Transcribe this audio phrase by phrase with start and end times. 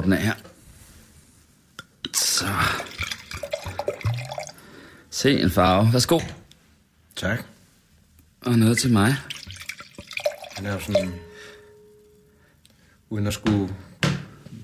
[0.00, 0.34] den af her.
[2.14, 2.46] Så.
[5.10, 5.92] Se en farve.
[5.92, 6.20] Værsgo.
[7.16, 7.44] Tak.
[8.40, 9.14] Og noget til mig.
[10.58, 11.12] Den er jo sådan...
[13.10, 13.68] Uden at skulle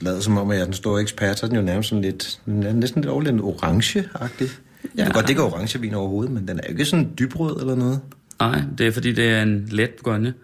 [0.01, 2.03] lade som om, at jeg er den store ekspert, så er den jo nærmest sådan
[2.03, 2.41] lidt...
[2.47, 4.51] Næsten lidt overlændende orange-agtig.
[4.85, 5.03] Jeg Ja.
[5.05, 7.75] kan godt, det ikke er orangevin overhovedet, men den er jo ikke sådan dybrød eller
[7.75, 8.01] noget.
[8.41, 10.35] Nej, det er fordi, det er en let grønne.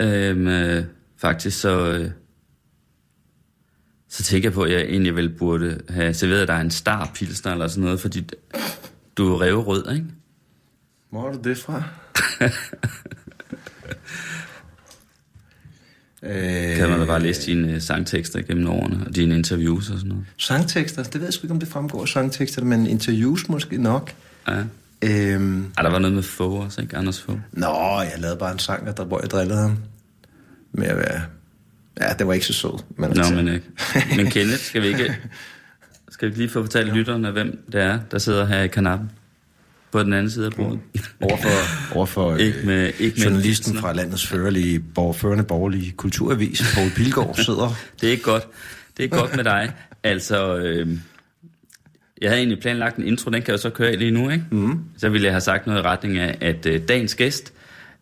[0.00, 0.84] Øhm, øh,
[1.18, 1.86] faktisk så...
[1.92, 2.10] Øh,
[4.14, 7.52] så tænker jeg på, at jeg egentlig vel burde have serveret dig en star pilsner
[7.52, 8.26] eller sådan noget, fordi
[9.16, 10.06] du er revrød, ikke?
[11.10, 11.82] Hvor er du det fra?
[16.22, 19.96] øh, Kan man da bare læse dine øh, sangtekster gennem årene, og dine interviews og
[19.96, 20.24] sådan noget.
[20.36, 24.14] Sangtekster, det ved jeg sgu ikke, om det fremgår af sangtekster, men interviews måske nok.
[24.48, 24.62] Ja.
[25.02, 26.96] Øhm, Ej, der var noget med Fogh også, ikke?
[26.96, 27.38] Anders Fogh.
[27.52, 29.76] nå, jeg lavede bare en sang, og der, hvor jeg drillede ham.
[30.72, 31.22] Med at være...
[32.00, 32.82] Ja, det var ikke så sød.
[32.96, 33.66] Men Nå, altså- men ikke.
[34.16, 35.16] Men Kenneth, skal vi ikke...
[36.10, 39.10] Skal vi lige få fortalt lytterne, hvem det er, der sidder her i kanappen?
[39.92, 40.78] På den anden side af bordet.
[41.20, 46.62] Overfor, overfor Ikke med- ikke med journalisten en fra landets førerlige, borg, førende borgerlige kulturavis,
[46.74, 47.74] Poul Pilgaard, sidder.
[48.00, 48.46] Det er ikke godt.
[48.96, 49.72] Det er godt med dig.
[50.02, 50.88] Altså, øh,
[52.22, 54.44] jeg havde egentlig planlagt en intro, den kan jeg så køre i lige nu, ikke?
[54.50, 54.80] Mm.
[54.98, 57.52] Så ville jeg have sagt noget i retning af, at øh, dagens gæst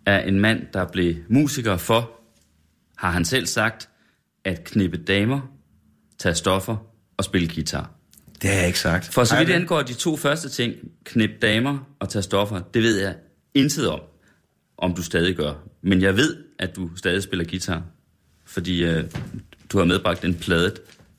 [0.06, 2.10] er en mand, der blev musiker for,
[3.02, 3.88] har han selv sagt,
[4.44, 5.40] at knippe damer,
[6.18, 6.76] tage stoffer
[7.16, 7.90] og spille guitar.
[8.42, 9.14] Det har jeg ikke sagt.
[9.14, 13.00] For så vidt angår de to første ting, knip damer og tage stoffer, det ved
[13.00, 13.14] jeg
[13.54, 14.00] intet om,
[14.78, 15.54] om du stadig gør.
[15.82, 17.82] Men jeg ved, at du stadig spiller guitar,
[18.44, 19.04] fordi øh,
[19.72, 20.74] du har medbragt en plade,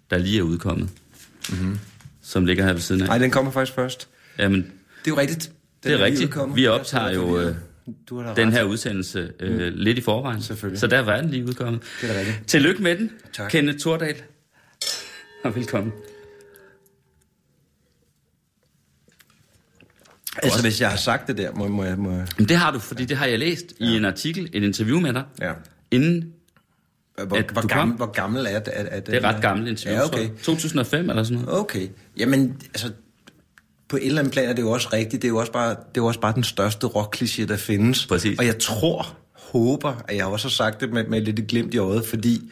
[0.09, 0.89] der lige er udkommet,
[1.49, 1.79] mm-hmm.
[2.21, 3.07] som ligger her ved siden af.
[3.07, 4.09] Nej, den kommer faktisk først.
[4.39, 5.43] Jamen, Det er jo rigtigt.
[5.43, 6.55] Den det er lige rigtigt.
[6.55, 7.55] Vi optager jo er øh,
[8.09, 8.53] Du har da den ret.
[8.53, 10.41] her udsendelse øh, lidt i forvejen.
[10.41, 10.79] Selvfølgelig.
[10.79, 11.83] Så der var den lige udkommet.
[12.01, 12.47] Det er da rigtigt.
[12.47, 13.51] Tillykke med den, Tak.
[13.51, 14.15] Kenneth Tordal.
[15.43, 15.93] Og velkommen.
[20.43, 21.97] Altså, hvis jeg har sagt det der, må, må jeg...
[21.97, 23.85] Må, jeg- Men det har du, fordi det har jeg læst ja.
[23.85, 25.53] i en artikel, et interview med dig, ja.
[25.91, 26.33] inden
[27.27, 28.05] Hvor, At hvor, du gammel, kom?
[28.07, 28.73] hvor gammel er det?
[28.77, 30.19] Er, er Det er ret gammelt interview, Ja, okay.
[30.21, 30.29] jeg.
[30.43, 31.59] 2005 eller sådan noget.
[31.59, 31.87] Okay.
[32.17, 32.91] Jamen, altså,
[33.93, 35.21] på et eller andet plan er det jo også rigtigt.
[35.21, 38.05] Det er jo også bare, det er jo også bare den største rock der findes.
[38.05, 38.39] Præcis.
[38.39, 41.77] Og jeg tror, håber, at jeg også har sagt det med, med lidt glimt i
[41.77, 42.51] øjet, fordi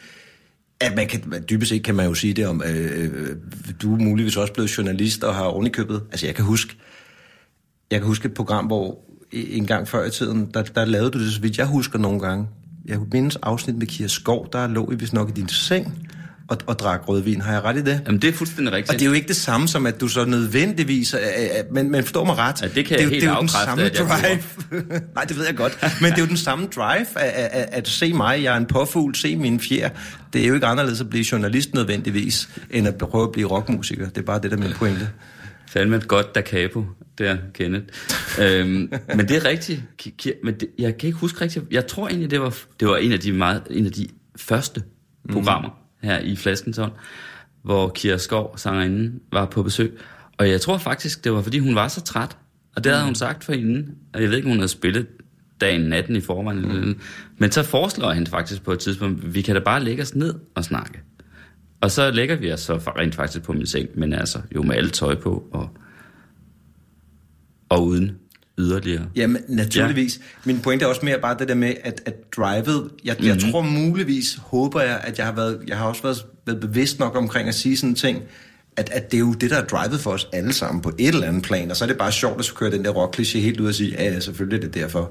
[0.80, 3.36] at man kan, dybest set kan man jo sige det om, øh, øh,
[3.82, 6.76] du er muligvis også blevet journalist og har ovenikøbet, altså jeg kan huske,
[7.90, 8.98] jeg kan huske et program, hvor
[9.32, 12.20] en gang før i tiden, der, der lavede du det, så vidt jeg husker nogle
[12.20, 12.46] gange.
[12.84, 16.08] Jeg kunne mindes afsnit med Kira Skov, der lå I vist nok i din seng
[16.52, 17.40] og, og drak rødvin.
[17.40, 18.00] Har jeg ret i det?
[18.06, 18.90] Jamen, det er fuldstændig rigtigt.
[18.90, 21.14] Og det er jo ikke det samme som, at du så nødvendigvis...
[21.14, 21.20] Øh,
[21.72, 22.62] men, men forstår mig ret.
[22.62, 25.02] Ja, det kan er jeg jo- helt det er jo den samme at drive.
[25.14, 25.78] Nej, det ved jeg godt.
[26.00, 28.66] Men det er jo den samme drive at, at, at se mig, jeg er en
[28.66, 29.88] påfugl, se mine fjer.
[30.32, 34.08] Det er jo ikke anderledes at blive journalist nødvendigvis, end at prøve at blive rockmusiker.
[34.08, 35.08] Det er bare det, der er min pointe.
[35.68, 36.84] Fandme et godt da capo,
[37.18, 37.84] der, Kenneth.
[38.40, 39.82] øhm, men det er rigtigt.
[40.44, 41.64] Men det, jeg kan ikke huske rigtigt.
[41.70, 44.82] Jeg tror egentlig, det var, det var en, af de meget, en af de første
[45.32, 45.68] programmer
[46.02, 46.92] her i Flaskensånd,
[47.62, 49.98] hvor Kira Skov, sangerinden, var på besøg.
[50.38, 52.36] Og jeg tror faktisk, det var, fordi hun var så træt.
[52.76, 53.86] Og det havde hun sagt for hende.
[54.14, 55.06] Og jeg ved ikke, om hun havde spillet
[55.60, 56.62] dagen, natten i forvejen.
[56.62, 56.96] Noget.
[57.38, 60.34] Men så foreslår hende faktisk på et tidspunkt, vi kan da bare lægge os ned
[60.54, 61.00] og snakke.
[61.80, 64.76] Og så lægger vi os så rent faktisk på min seng, men altså jo med
[64.76, 65.68] alt tøj på og,
[67.68, 68.18] og uden
[68.58, 69.06] yderligere.
[69.16, 70.18] Jamen, naturligvis.
[70.18, 70.22] Ja.
[70.44, 72.90] Min pointe er også mere bare det der med, at, at drivet...
[73.04, 73.28] Jeg, mm-hmm.
[73.28, 76.98] jeg tror muligvis, håber jeg, at jeg har, været, jeg har også været, været bevidst
[76.98, 78.22] nok omkring at sige sådan en ting,
[78.76, 81.08] at, at det er jo det, der er drivet for os alle sammen på et
[81.08, 83.18] eller andet plan, og så er det bare sjovt at så køre den der rock
[83.34, 85.10] helt ud og sige, ja, ja, selvfølgelig er det derfor.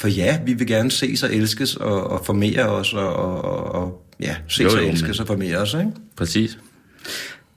[0.00, 3.42] For ja, vi vil gerne ses og elskes og, og formere os, og, og,
[3.74, 5.90] og, ja, ses Jo, og elskes men- og formere os, ikke?
[6.16, 6.58] Præcis.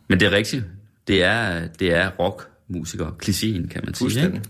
[0.07, 0.63] Men det er rigtigt.
[1.07, 4.25] Det er, det er rockmusikere, klichéen, kan man sige.
[4.25, 4.41] Ikke?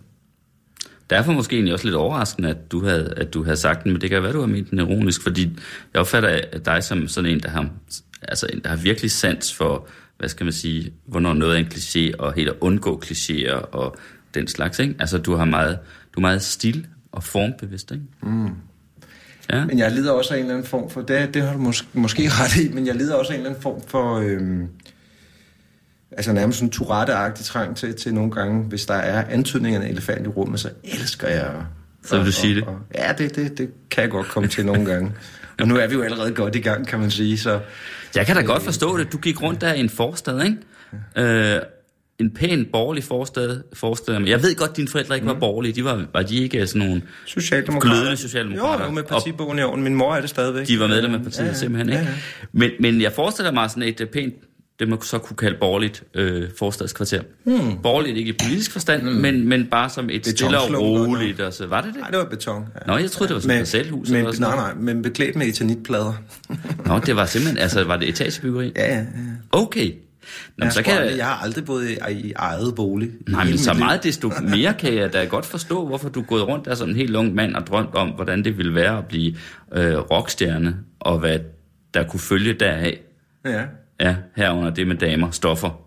[1.09, 4.01] Derfor måske egentlig også lidt overraskende, at du havde, at du havde sagt den, men
[4.01, 5.59] det kan være, du har ment den ironisk, fordi
[5.93, 7.69] jeg opfatter dig som sådan en, der har,
[8.21, 11.65] altså en, der har virkelig sans for, hvad skal man sige, hvornår noget er en
[11.73, 13.95] kliché, og helt at undgå klichéer og
[14.33, 14.95] den slags, ikke?
[14.99, 15.79] Altså, du har meget,
[16.15, 18.03] du er meget stil og formbevidst, ikke?
[18.23, 18.49] Mm.
[19.53, 19.65] Ja.
[19.65, 21.85] Men jeg lider også af en eller anden form for, det, det har du mås-
[21.93, 24.67] måske ret i, men jeg lider også af en eller anden form for, øhm,
[26.11, 29.91] altså nærmest sådan Tourette-agtig trang til, til nogle gange, hvis der er antydninger af en
[29.91, 31.51] elefant i rummet, så elsker jeg...
[32.05, 32.63] Så vil du sige det?
[32.63, 35.11] Og, ja, det, det, det kan jeg godt komme til nogle gange.
[35.61, 37.59] Og nu er vi jo allerede godt i gang, kan man sige, så...
[38.15, 39.11] Jeg kan da godt forstå det.
[39.11, 40.57] Du gik rundt der i en forstad, ikke?
[41.55, 41.61] Øh,
[42.19, 44.19] en pæn borgerlig forstad, forstad.
[44.25, 45.39] Jeg ved godt, at dine forældre ikke var Mm.
[45.39, 45.73] borgerlige.
[45.73, 47.95] De var, var de ikke sådan nogle Socialdemokrater.
[47.95, 48.83] glødende socialdemokrater?
[48.83, 49.83] Jo, jo, med Og partibogen i orden.
[49.83, 50.67] Min mor er det stadigvæk.
[50.67, 51.53] de var medlem af partiet, ja, ja.
[51.53, 52.03] simpelthen, ikke?
[52.03, 52.15] Ja, ja.
[52.51, 54.33] Men, men jeg forestiller mig sådan et øh, pænt,
[54.79, 57.21] det man så kunne kalde borgerligt øh, forstadskvarter.
[57.43, 57.81] Hmm.
[57.83, 59.11] Borgerligt ikke i politisk forstand, hmm.
[59.11, 61.39] men, men bare som et stille og roligt.
[61.39, 61.99] Og så, var det det?
[61.99, 62.65] Nej, det var beton.
[62.75, 62.91] Ja.
[62.91, 65.35] Nå, jeg troede, det var sådan et parcelhus Men, eller sådan nej, nej, men beklædt
[65.35, 66.13] med etanitplader.
[66.85, 68.71] Nå, det var simpelthen, altså var det etagebyggeri?
[68.75, 69.05] Ja, ja, ja.
[69.51, 69.91] Okay.
[70.57, 71.05] Nå, men så kan jeg...
[71.05, 73.11] jeg, jeg har aldrig boet i, i eget bolig.
[73.27, 76.47] Nej, men så meget desto mere kan jeg da godt forstå, hvorfor du er gået
[76.47, 79.05] rundt der som en helt ung mand og drømt om, hvordan det ville være at
[79.05, 79.35] blive
[79.73, 81.39] øh, rockstjerne, og hvad
[81.93, 82.99] der kunne følge deraf.
[83.45, 83.63] Ja.
[83.99, 85.81] Ja, herunder det med damer, stoffer,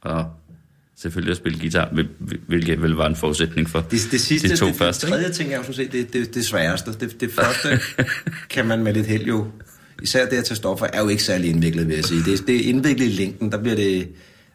[0.00, 0.24] og
[0.96, 4.48] selvfølgelig at spille guitar, hvil- hvil- hvilket vel var en forudsætning for Det, det sidste,
[4.48, 5.06] de to det, første.
[5.06, 6.92] det tredje ting er jo sådan set, det, det, det sværeste.
[7.00, 7.80] Det, det første
[8.54, 9.46] kan man med lidt held jo,
[10.02, 12.22] især det at tage stoffer, er jo ikke særlig indviklet, vil jeg sige.
[12.24, 14.06] Det, det er indviklet i længden, der bliver det, jeg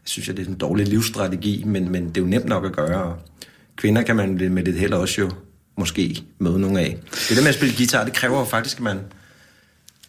[0.03, 2.71] synes jeg, det er en dårlig livsstrategi, men, men det er jo nemt nok at
[2.73, 3.17] gøre.
[3.75, 5.31] Kvinder kan man med lidt held også jo
[5.77, 6.97] måske møde nogle af.
[7.29, 8.99] Det der med at spille guitar, det kræver jo faktisk, at man,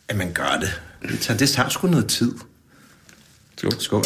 [0.08, 0.80] at man gør det.
[1.10, 2.32] Det tager, det tager sgu noget tid.
[3.56, 3.72] Skål.
[3.72, 4.04] Skål.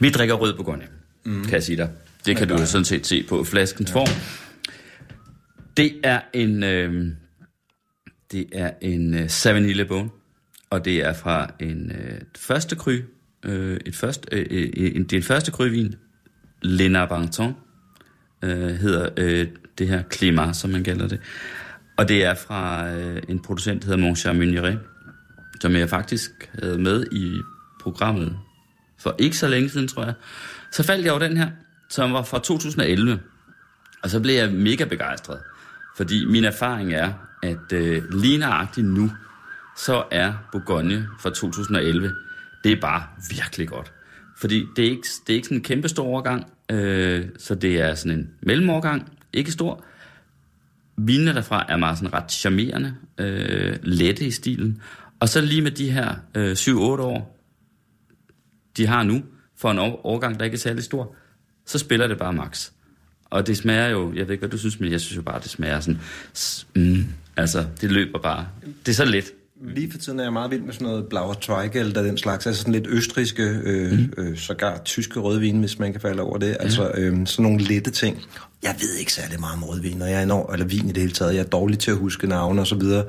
[0.00, 0.86] Vi drikker rød Bourgogne,
[1.24, 1.42] mm.
[1.42, 1.90] kan jeg sige dig.
[2.26, 3.94] Det kan du jo sådan set se på flaskens ja.
[3.94, 4.08] form.
[5.76, 7.06] Det er en, øh,
[8.32, 10.10] det er en øh, Savanille Bone,
[10.70, 13.00] og det er fra en øh, første kry,
[13.42, 15.94] øh, et første, øh, øh, en, det er en første kryvin,
[16.62, 17.54] Lena Banton,
[18.42, 19.46] øh, hedder øh,
[19.78, 21.20] det her klima, som man kalder det.
[21.96, 24.78] Og det er fra øh, en producent, der hedder Mon Cher Meunier,
[25.62, 27.40] som jeg faktisk havde med i
[27.80, 28.36] programmet
[28.98, 30.14] for ikke så længe siden, tror jeg.
[30.70, 31.50] Så faldt jeg over den her,
[31.88, 33.20] som var fra 2011.
[34.02, 35.38] Og så blev jeg mega begejstret.
[35.96, 37.12] Fordi min erfaring er,
[37.42, 39.10] at øh, lige nøjagtigt nu,
[39.76, 42.14] så er Bourgogne fra 2011,
[42.64, 43.92] det er bare virkelig godt.
[44.36, 47.80] Fordi det er ikke, det er ikke sådan en kæmpe stor overgang, øh, så det
[47.80, 49.84] er sådan en mellemovergang, ikke stor.
[50.96, 54.82] Vinene derfra er meget sådan ret charmerende, øh, lette i stilen.
[55.22, 57.38] Og så lige med de her øh, 7-8 år,
[58.76, 59.22] de har nu,
[59.56, 61.14] for en år- årgang, der ikke er særlig stor,
[61.66, 62.70] så spiller det bare max.
[63.24, 65.40] Og det smager jo, jeg ved ikke, hvad du synes, men jeg synes jo bare,
[65.40, 66.00] det smager sådan,
[66.76, 67.04] mm,
[67.36, 68.46] altså, det løber bare.
[68.86, 69.24] Det er så let.
[69.74, 72.46] Lige for tiden er jeg meget vild med sådan noget Blauer Zweigelt og den slags,
[72.46, 74.12] altså sådan lidt østriske, øh, mm.
[74.18, 76.56] øh, sågar tyske rødvin, hvis man kan falde over det.
[76.60, 78.22] Altså øh, sådan nogle lette ting.
[78.62, 81.02] Jeg ved ikke særlig meget om rødvin, og jeg er enorm, eller vin i det
[81.02, 81.34] hele taget.
[81.34, 83.04] Jeg er dårlig til at huske navne og så videre.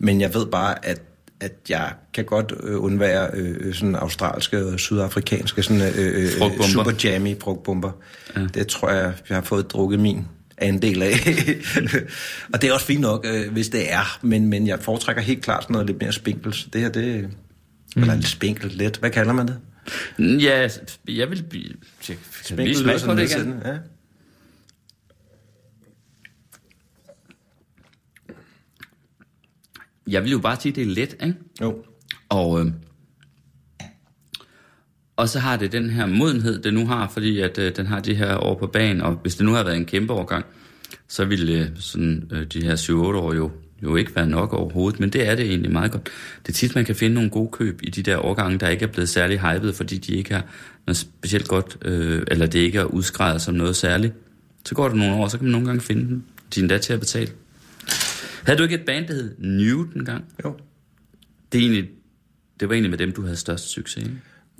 [0.00, 1.02] Men jeg ved bare, at
[1.40, 6.64] at jeg kan godt øh, undvære øh, sådan australske og sydafrikanske sådan, øh, øh, Frugtbomber.
[6.64, 7.90] super jammy frugtbomber.
[8.36, 8.46] Ja.
[8.54, 10.26] Det tror jeg, jeg har fået drukket min
[10.58, 11.12] andel af.
[12.52, 15.42] og det er også fint nok, øh, hvis det er, men, men jeg foretrækker helt
[15.42, 16.56] klart sådan noget lidt mere spinkelt.
[16.56, 17.30] Så det her, det
[17.96, 18.02] mm.
[18.02, 18.96] eller lidt spinkelt, let.
[18.96, 19.58] Hvad kalder man det?
[20.18, 20.68] Ja,
[21.08, 21.44] jeg vil.
[22.08, 23.54] Jeg lige smage på det igen.
[23.64, 23.76] Ja.
[30.10, 31.34] Jeg vil jo bare sige, at det er let, ikke?
[31.60, 31.84] Jo.
[32.28, 32.66] Og, øh,
[35.16, 38.00] og så har det den her modenhed, det nu har, fordi at øh, den har
[38.00, 40.44] de her år på banen, og hvis det nu har været en kæmpe overgang,
[41.08, 43.50] så ville øh, sådan, øh, de her 7-8 år jo,
[43.82, 46.08] jo ikke være nok overhovedet, men det er det egentlig meget godt.
[46.46, 48.82] Det er tit, man kan finde nogle gode køb i de der årgange, der ikke
[48.82, 50.44] er blevet særlig hypet, fordi de ikke har
[50.86, 54.14] noget specielt godt, øh, eller det ikke er udskrevet som noget særligt.
[54.64, 56.22] Så går der nogle år, så kan man nogle gange finde dem.
[56.54, 57.30] De er endda til at betale.
[58.44, 60.24] Havde du ikke et band, der hed New dengang?
[60.44, 60.56] Jo.
[61.52, 61.88] Det, er egentlig,
[62.60, 64.16] det var egentlig med dem, du havde størst succes, ikke?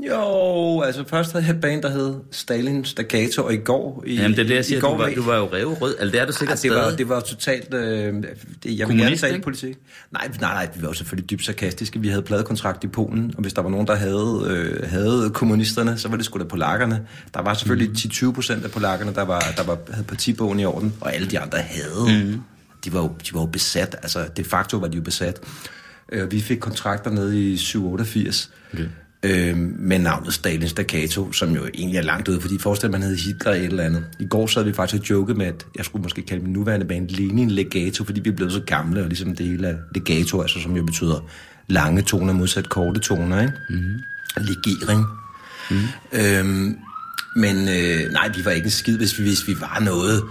[0.09, 4.05] Jo, altså først havde jeg et band, der hed Stalin Staccato, og i går...
[4.07, 4.81] I, Jamen, det er det, jeg siger.
[4.81, 5.95] går Du var, du var jo revrød.
[5.99, 6.99] Altså, det er du sikkert Ja, det var, stadig.
[6.99, 7.75] det var totalt...
[7.75, 8.15] Øh,
[8.63, 9.77] det, jeg vil gerne tale politik.
[10.13, 12.01] Nej, nej, nej, vi var jo selvfølgelig dybt sarkastiske.
[12.01, 15.99] Vi havde pladekontrakt i Polen, og hvis der var nogen, der havde, øh, havde kommunisterne,
[15.99, 17.07] så var det sgu da polakkerne.
[17.35, 20.95] Der var selvfølgelig 10-20 procent af polakkerne, der, var, der var, havde partibogen i orden,
[21.01, 22.25] og alle de andre havde.
[22.25, 22.41] Mm.
[22.85, 25.41] De, var jo, de var jo besat, altså de facto var de jo besat.
[26.13, 28.51] Øh, vi fik kontrakter nede i 788.
[28.73, 28.89] Okay.
[29.23, 33.17] Øh, med navnet Stalin Staccato, som jo egentlig er langt ude, fordi forestil man hed
[33.17, 34.05] Hitler et eller andet.
[34.19, 36.87] I går sad vi faktisk og joket med, at jeg skulle måske kalde min nuværende
[36.87, 40.41] band Lenin Legato, fordi vi er blevet så gamle, og ligesom det hele er legato,
[40.41, 41.31] altså som jo betyder
[41.69, 43.53] lange toner modsat korte toner, ikke?
[43.71, 44.03] Mm-hmm.
[44.37, 45.05] Legering.
[45.71, 45.87] Mm-hmm.
[46.13, 46.77] Øhm,
[47.37, 50.23] men øh, nej, vi var ikke en skid, hvis vi, hvis vi var noget.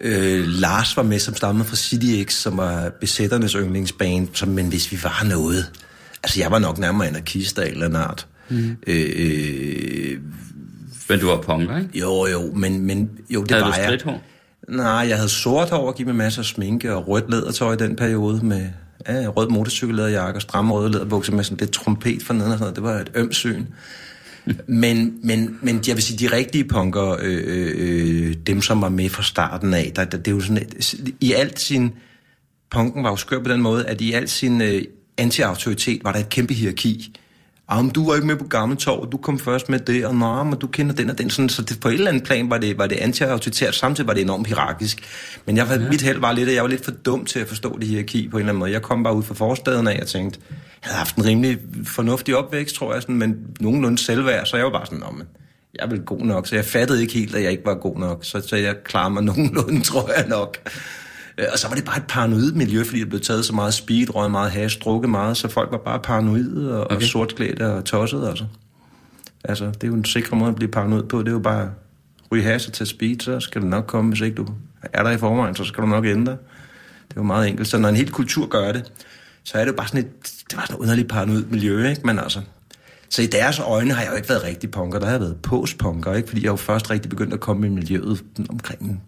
[0.00, 4.68] Øh, Lars var med, som stammede fra City X, som var besætternes yndlingsband, som, men
[4.68, 5.70] hvis vi var noget,
[6.22, 8.26] Altså, jeg var nok nærmere anarkist af en eller anden art.
[8.48, 8.76] Mm.
[8.86, 10.18] Øh, øh,
[11.08, 11.98] Men du var punker, ikke?
[11.98, 13.84] jo, jo, men, men jo, det Havde var du jeg.
[13.86, 14.22] stridthår?
[14.68, 17.76] Nej, jeg havde sort hår og gik med masser af sminke og rødt lædertøj i
[17.76, 18.66] den periode med
[19.08, 22.62] ja, rød motorcykellæderjakke og stramme røde læderbukser med sådan lidt trompet for neden og sådan
[22.62, 22.76] noget.
[22.76, 23.64] Det var et ømt syn.
[24.66, 28.88] Men, men, men jeg vil sige, de rigtige punker, øh, øh, øh, dem som var
[28.88, 31.90] med fra starten af, der, der, det er jo sådan, et, i alt sin,
[32.70, 34.82] punken var jo skør på den måde, at i alt sin øh,
[35.20, 37.12] anti-autoritet var der et kæmpe hierarki.
[37.72, 40.14] Ah, men du var ikke med på Gammeltorv, og du kom først med det, og
[40.14, 41.30] nå, men du kender den og den.
[41.30, 44.14] Sådan, så det, på et eller andet plan var det, var det anti-autoritært, samtidig var
[44.14, 45.02] det enormt hierarkisk.
[45.46, 45.88] Men jeg, var, ja.
[45.88, 48.28] mit held var lidt, at jeg var lidt for dum til at forstå det hierarki
[48.28, 48.72] på en eller anden måde.
[48.72, 52.36] Jeg kom bare ud fra forstaden af, og tænkte, jeg havde haft en rimelig fornuftig
[52.36, 55.26] opvækst, tror jeg, sådan, men nogenlunde selvværd, så jeg var bare sådan, men
[55.80, 58.24] jeg vel god nok, så jeg fattede ikke helt, at jeg ikke var god nok,
[58.24, 60.70] så, så jeg klarer mig nogenlunde, tror jeg nok.
[61.38, 63.74] Øh, Og så var det bare et paranoid miljø, fordi der blev taget så meget
[63.74, 66.96] speed, røget meget hash, drukket meget, så folk var bare paranoide og, okay.
[66.96, 68.44] og sortklædte og tossede, altså.
[69.44, 71.70] Altså, det er jo en sikker måde at blive paranoid på, det er jo bare
[72.32, 74.46] ryge hash og tage speed, så skal det nok komme, hvis ikke du
[74.82, 76.32] er der i forvejen, så skal du nok ændre.
[76.32, 77.68] Det er jo meget enkelt.
[77.68, 78.92] Så når en hel kultur gør det,
[79.44, 80.10] så er det jo bare sådan et,
[80.50, 82.00] det var sådan et underligt paranoid miljø, ikke?
[82.04, 82.40] Men altså,
[83.08, 85.36] så i deres øjne har jeg jo ikke været rigtig punker, der har jeg været
[85.42, 86.28] postpunker, ikke?
[86.28, 89.02] Fordi jeg jo først rigtig begyndt at komme i miljøet omkring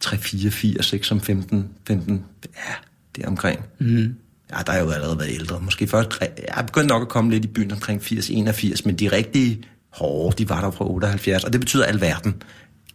[0.00, 2.74] 3, 4, 4, 6, som 15, 15, ja,
[3.16, 3.60] det er omkring.
[3.78, 4.14] Mm.
[4.52, 5.60] Ja, der er jo allerede været ældre.
[5.60, 8.94] Måske først, jeg er begyndt nok at komme lidt i byen omkring 80, 81, men
[8.96, 12.42] de rigtige hårde, de var der fra 78, og det betyder alverden.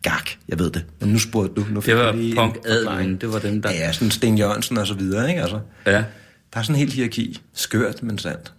[0.01, 0.85] Gak, jeg ved det.
[0.99, 1.67] Men nu spurgte du.
[1.71, 3.71] Nu Det var punk adelen, det var dem, der...
[3.71, 5.41] Ja, sådan Sten Jørgensen og så videre, ikke?
[5.41, 5.91] Altså, Ja.
[5.91, 7.41] der er sådan en helt hierarki.
[7.53, 8.53] Skørt, men sandt.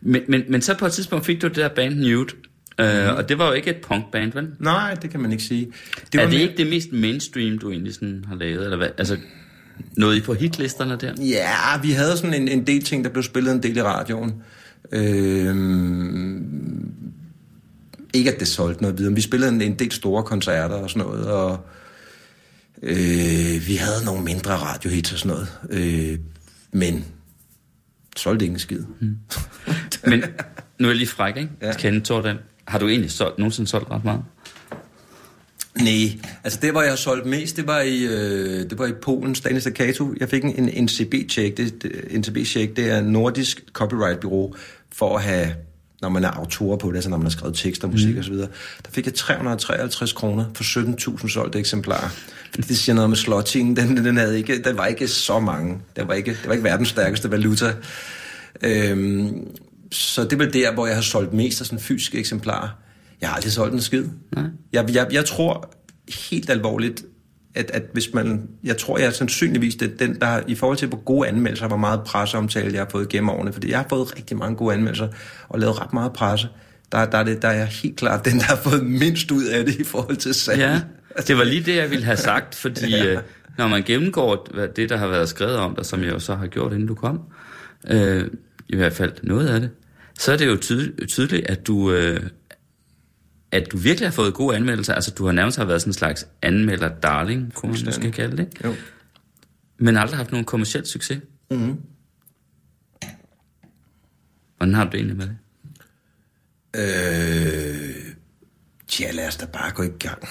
[0.00, 2.26] Men, men, men så på et tidspunkt fik du det der band Nude,
[2.80, 4.48] øh, og det var jo ikke et punkband, vel?
[4.58, 5.72] Nej, det kan man ikke sige.
[6.12, 8.88] Det er det mere- ikke det mest mainstream, du egentlig sådan har lavet, eller hvad?
[8.98, 9.16] Altså,
[9.96, 11.14] noget I på hitlisterne der?
[11.22, 14.34] Ja, vi havde sådan en, en del ting, der blev spillet en del i radioen.
[14.92, 16.92] Øhm,
[18.14, 20.90] ikke at det solgte noget videre, men vi spillede en, en del store koncerter og
[20.90, 21.66] sådan noget, og
[22.82, 25.48] øh, vi havde nogle mindre radiohits og sådan noget.
[25.70, 26.18] Øh,
[26.72, 27.04] men
[28.16, 28.80] solgte ikke en skid.
[29.00, 29.16] Mm.
[30.06, 30.24] Men
[30.78, 31.50] nu er jeg lige fræk, ikke?
[31.62, 31.72] Ja.
[31.72, 32.36] Kende Tordan.
[32.68, 34.22] Har du egentlig solgt, nogensinde solgt ret meget?
[35.80, 38.92] Nej, altså det, hvor jeg har solgt mest, det var i, øh, det var i
[39.02, 40.14] Polen, Stanley Staccato.
[40.20, 41.56] Jeg fik en, NCB-check.
[41.56, 44.54] Det, det, NCB-check, det er nordisk copyright-bureau
[44.92, 45.48] for at have,
[46.02, 48.20] når man er autor på det, altså når man har skrevet tekster, musik mm.
[48.20, 48.34] osv.
[48.34, 50.64] Der fik jeg 353 kroner for
[51.20, 52.08] 17.000 solgte eksemplarer.
[52.54, 53.76] Fordi det siger noget med slottingen.
[53.76, 55.78] Den, den, havde ikke, den var ikke så mange.
[55.96, 57.74] Den var ikke, det var ikke verdens stærkeste valuta.
[58.62, 59.48] Øhm,
[59.92, 62.68] så det var der, hvor jeg har solgt mest af sådan fysiske eksemplarer.
[63.20, 64.04] Jeg har aldrig solgt en skid.
[64.72, 65.74] Jeg, jeg, jeg tror
[66.28, 67.04] helt alvorligt,
[67.54, 68.48] at, at hvis man...
[68.64, 71.76] Jeg tror, jeg er sandsynligvis den, den, der i forhold til, hvor gode anmeldelser, hvor
[71.76, 75.08] meget presseomtale, jeg har fået gennem årene, fordi jeg har fået rigtig mange gode anmeldelser,
[75.48, 76.48] og lavet ret meget presse.
[76.92, 79.44] Der, der, er, det, der er jeg helt klart den, der har fået mindst ud
[79.44, 80.58] af det i forhold til salg.
[80.58, 80.80] Ja,
[81.22, 83.20] det var lige det, jeg ville have sagt, fordi ja.
[83.58, 86.46] når man gennemgår det, der har været skrevet om dig, som jeg jo så har
[86.46, 87.20] gjort, inden du kom,
[87.90, 88.24] øh,
[88.68, 89.70] i hvert fald noget af det,
[90.18, 92.30] så er det jo tydel- tydeligt, at du, øh,
[93.50, 94.94] at du virkelig har fået gode anmeldelser.
[94.94, 98.48] Altså, du har nærmest har været sådan en slags anmelder-darling, kunne man måske kalde det.
[98.64, 98.74] Jo.
[99.78, 101.18] Men aldrig haft nogen kommersiel succes.
[101.50, 101.80] Mm-hmm.
[104.56, 105.36] Hvordan har du det egentlig med det?
[106.76, 108.14] Øh,
[108.88, 110.22] tja, lad os da bare gå i gang.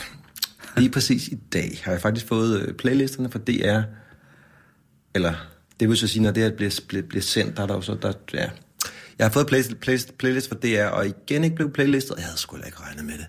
[0.78, 3.82] Lige præcis i dag har jeg faktisk fået øh, playlisterne fra DR.
[5.16, 5.34] Eller,
[5.80, 7.82] det vil så sige, når det her bliver, bliver, bliver sendt, der er der jo
[7.82, 7.98] så...
[8.02, 8.50] Der, ja.
[9.20, 12.16] Jeg har fået play, play, playlist fra DR, og igen ikke blev playlistet.
[12.18, 13.26] Jeg havde sgu ikke regnet med det.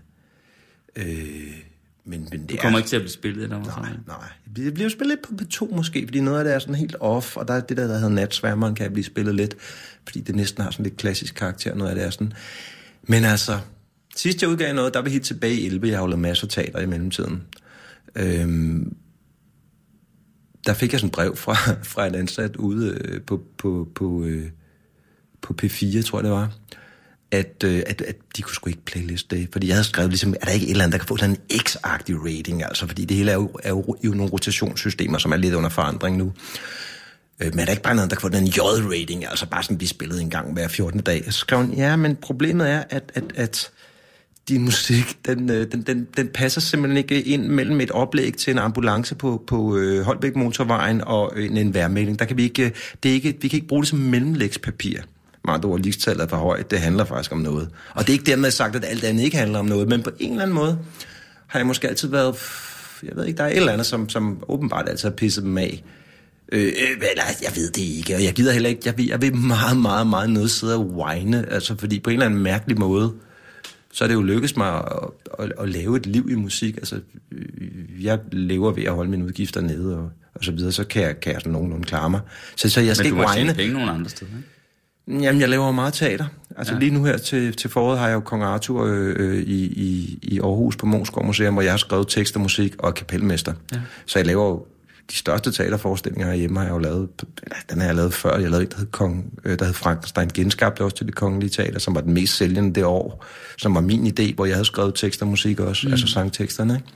[0.96, 1.66] Øh,
[2.04, 3.58] men, men det Du er, kommer ikke til at blive spillet der.
[3.58, 4.16] Nej, nej.
[4.56, 6.96] Det bliver jo spillet lidt på P2 måske, fordi noget af det er sådan helt
[7.00, 9.56] off, og der er det der, der hedder natsværmeren, kan blive spillet lidt,
[10.04, 12.32] fordi det næsten har sådan lidt klassisk karakter, noget af det er sådan.
[13.02, 13.58] Men altså,
[14.16, 16.46] sidst jeg udgav noget, der var helt tilbage i 11, jeg har jo lavet masser
[16.46, 17.42] af teater i mellemtiden.
[18.16, 18.96] Øhm,
[20.66, 21.54] der fik jeg sådan et brev fra,
[21.92, 24.50] fra en ansat ude øh, på, på, på, øh,
[25.42, 26.52] på P4, tror jeg det var,
[27.30, 30.34] at, øh, at, at de kunne sgu ikke playliste det, fordi jeg havde skrevet ligesom,
[30.40, 33.04] er der ikke et eller andet, der kan få sådan en X-agtig rating, altså, fordi
[33.04, 36.32] det hele er jo, er jo, jo nogle rotationssystemer, som er lidt under forandring nu.
[37.40, 39.78] Øh, men er der ikke bare noget, der kan få den J-rating, altså bare sådan
[39.78, 41.00] blive spillet en gang hver 14.
[41.00, 41.24] dag?
[41.24, 43.70] Så skrev hun, ja, men problemet er, at, at, at
[44.48, 48.50] din musik, den, øh, den, den, den passer simpelthen ikke ind mellem et oplæg til
[48.50, 52.18] en ambulance på, på øh, Holbæk Motorvejen og øh, en, en værmelding.
[52.18, 52.70] Der kan vi ikke, øh,
[53.02, 54.98] det er ikke, vi kan ikke bruge det som mellemlægspapir.
[55.44, 57.68] Meget ord, ligestallet er for højt, det handler faktisk om noget.
[57.94, 60.10] Og det er ikke dermed sagt, at alt andet ikke handler om noget, men på
[60.18, 60.78] en eller anden måde
[61.46, 62.36] har jeg måske altid været,
[63.02, 65.58] jeg ved ikke, der er et eller andet, som, som åbenbart altid har pisset dem
[65.58, 65.84] af.
[66.52, 69.36] Øh, eller, jeg ved det ikke, og jeg gider heller ikke, jeg vil, jeg vil
[69.36, 73.12] meget, meget, meget noget sidde og whine, altså fordi på en eller anden mærkelig måde,
[73.96, 74.82] så er det jo lykkedes mig at,
[75.38, 76.76] at, at lave et liv i musik.
[76.76, 77.00] Altså,
[77.32, 81.02] øh, jeg lever ved at holde mine udgifter nede, og, og så videre, så kan
[81.02, 82.20] jeg, kan jeg sådan nogenlunde klare mig.
[82.56, 83.56] Så, så jeg skal Men du ikke må tjene whine.
[83.56, 85.22] penge nogle andre steder, ikke?
[85.24, 86.24] Jamen, jeg laver meget teater.
[86.56, 86.78] Altså ja.
[86.78, 90.18] lige nu her til, til foråret har jeg jo Kong Arthur øh, øh, i, i,
[90.22, 93.52] i Aarhus på Moskov Museum, hvor jeg har skrevet tekst og musik og er kapelmester.
[93.72, 93.80] Ja.
[94.06, 94.66] Så jeg laver jo
[95.10, 97.08] de største teaterforestillinger herhjemme har jeg jo lavet,
[97.70, 100.30] den har jeg lavet før, jeg lavede en, der hed, Kong, øh, der hed Frankenstein
[100.34, 103.24] Genskabt, også til det kongelige teater, som var den mest sælgende det år,
[103.58, 105.92] som var min idé, hvor jeg havde skrevet tekst og musik også, mm.
[105.92, 106.86] altså sangteksterne, ikke?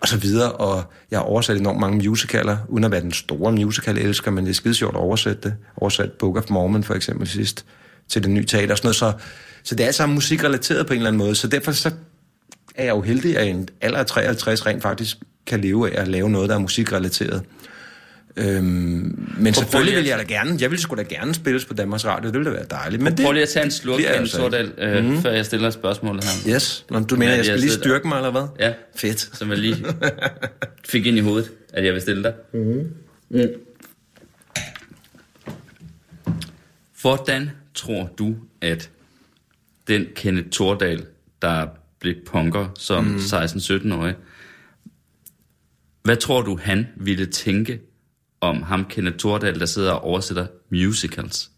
[0.00, 3.52] og så videre, og jeg har oversat enormt mange musicaler, uden at være den store
[3.52, 5.54] musical-elsker, men det er skide sjovt at oversætte det.
[5.76, 7.64] Oversat Book of Mormon for eksempel sidst,
[8.08, 9.12] til det nye teater og sådan noget, så,
[9.62, 11.90] så det er alt sammen musikrelateret på en eller anden måde, så derfor så
[12.74, 16.08] er jeg jo heldig, at en alder af 53 rent faktisk kan leve af at
[16.08, 17.42] lave noget, der er musikrelateret.
[18.36, 21.74] Øhm, men selvfølgelig lige vil jeg da gerne, jeg vil sgu da gerne spilles på
[21.74, 23.02] Danmarks Radio, det ville da være dejligt.
[23.02, 25.22] Men Prøv lige at tage en slurk af en Tordal, øh, mm.
[25.22, 26.54] før jeg stiller spørgsmålet her.
[26.54, 28.46] Yes, Nå, du mener, jeg skal lige styrke mig, eller hvad?
[28.60, 29.30] Ja, Fedt.
[29.32, 29.86] som jeg lige
[30.92, 32.32] fik ind i hovedet, at jeg vil stille dig.
[32.52, 32.90] Mm-hmm.
[33.30, 33.48] Mm.
[37.00, 38.90] Hvordan tror du, at
[39.88, 41.04] den Kenneth Tordal,
[41.42, 41.66] der
[42.00, 43.16] blev punker som mm.
[43.16, 44.14] 16-17-årig,
[46.06, 47.80] hvad tror du, han ville tænke
[48.40, 51.50] om ham, Kenneth Tordal, der sidder og oversætter musicals?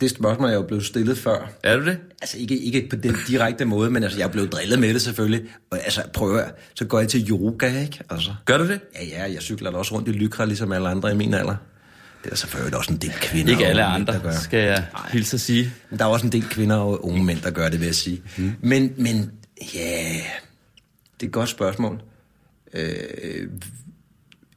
[0.00, 1.50] Det spørgsmål er jo blevet stillet før.
[1.62, 1.98] Er du det?
[2.22, 5.02] Altså ikke, ikke på den direkte måde, men altså, jeg er blevet drillet med det
[5.02, 5.50] selvfølgelig.
[5.70, 8.00] Og altså, prøv at, så går jeg til yoga, ikke?
[8.10, 8.80] Altså, Gør du det?
[8.94, 11.56] ja, ja, jeg cykler da også rundt i Lykra, ligesom alle andre i min alder.
[12.24, 14.38] Det er selvfølgelig også en del kvinder Ikke alle og unge mænd, der andre, gør.
[14.38, 15.72] skal jeg hilse at sige.
[15.90, 17.94] Men der er også en del kvinder og unge mænd, der gør det, vil jeg
[17.94, 18.22] sige.
[18.36, 18.52] Mm.
[18.60, 19.32] Men, men
[19.74, 20.08] ja,
[21.20, 22.00] det er et godt spørgsmål.
[22.74, 23.48] Øh,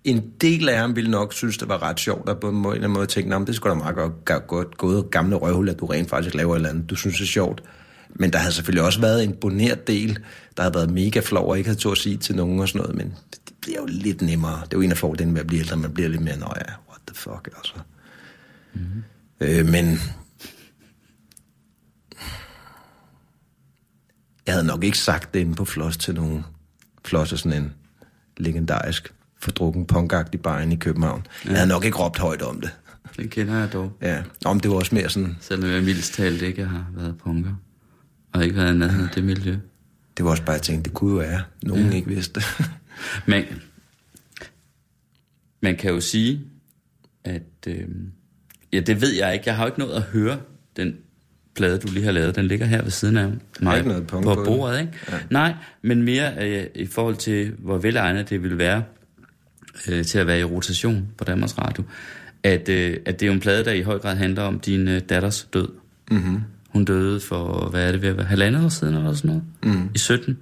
[0.04, 2.74] en del af ham ville nok synes, det var ret sjovt, at på en eller
[2.74, 5.80] anden måde tænke, "Nå, men det skulle da meget godt, godt, gået gamle røvhul, at
[5.80, 7.64] du rent faktisk laver et eller andet, du synes det er sjovt.
[8.10, 10.20] Men der havde selvfølgelig også været en boneret del,
[10.58, 12.82] der havde været mega flov og ikke havde tog at sige til nogen og sådan
[12.82, 14.62] noget, men det bliver jo lidt nemmere.
[14.66, 16.46] Det er jo en af fordelene med at blive ældre, man bliver lidt mere, nå
[16.56, 17.74] ja, what the fuck, altså.
[18.74, 18.80] Mm.
[19.42, 20.00] Øh, men
[24.46, 26.46] jeg havde nok ikke sagt det inde på Floss til nogen.
[27.06, 27.74] Floss er sådan en
[28.38, 31.28] legendarisk fordrukken punkagtig bar inde i København.
[31.46, 31.50] Ja.
[31.50, 32.70] Jeg havde nok ikke råbt højt om det.
[33.18, 33.98] Den kender jeg dog.
[34.02, 37.54] Ja, men det var også mere sådan, Selvom jeg mildest talt ikke har været punker.
[38.34, 39.58] Og ikke været i nærheden af det miljø.
[40.18, 41.96] det var også bare, jeg tænkte, det kunne jo være, nogen ja.
[41.96, 42.42] ikke vidste.
[43.28, 43.44] Men
[45.62, 46.42] man kan jo sige,
[47.24, 47.44] at...
[47.68, 47.88] Øh,
[48.74, 49.44] ja, det ved jeg ikke.
[49.48, 50.40] Jeg har jo ikke nået at høre
[50.78, 50.96] den
[51.58, 52.36] plade, du lige har lavet.
[52.36, 54.92] Den ligger her ved siden af mig ikke noget på på bordet, ikke?
[55.12, 55.18] Ja.
[55.30, 58.84] Nej, men mere øh, i forhold til, hvor velegnet det vil være
[59.90, 61.84] øh, til at være i rotation på Danmarks Radio.
[62.44, 64.88] At, øh, at det er jo en plade, der i høj grad handler om din
[64.88, 65.68] øh, datters død.
[66.12, 66.42] Mm-hmm.
[66.70, 69.28] Hun døde for, hvad er det, ved at være halvandet år siden eller sådan
[69.64, 69.78] noget?
[69.78, 69.90] Mm.
[69.96, 70.38] I 17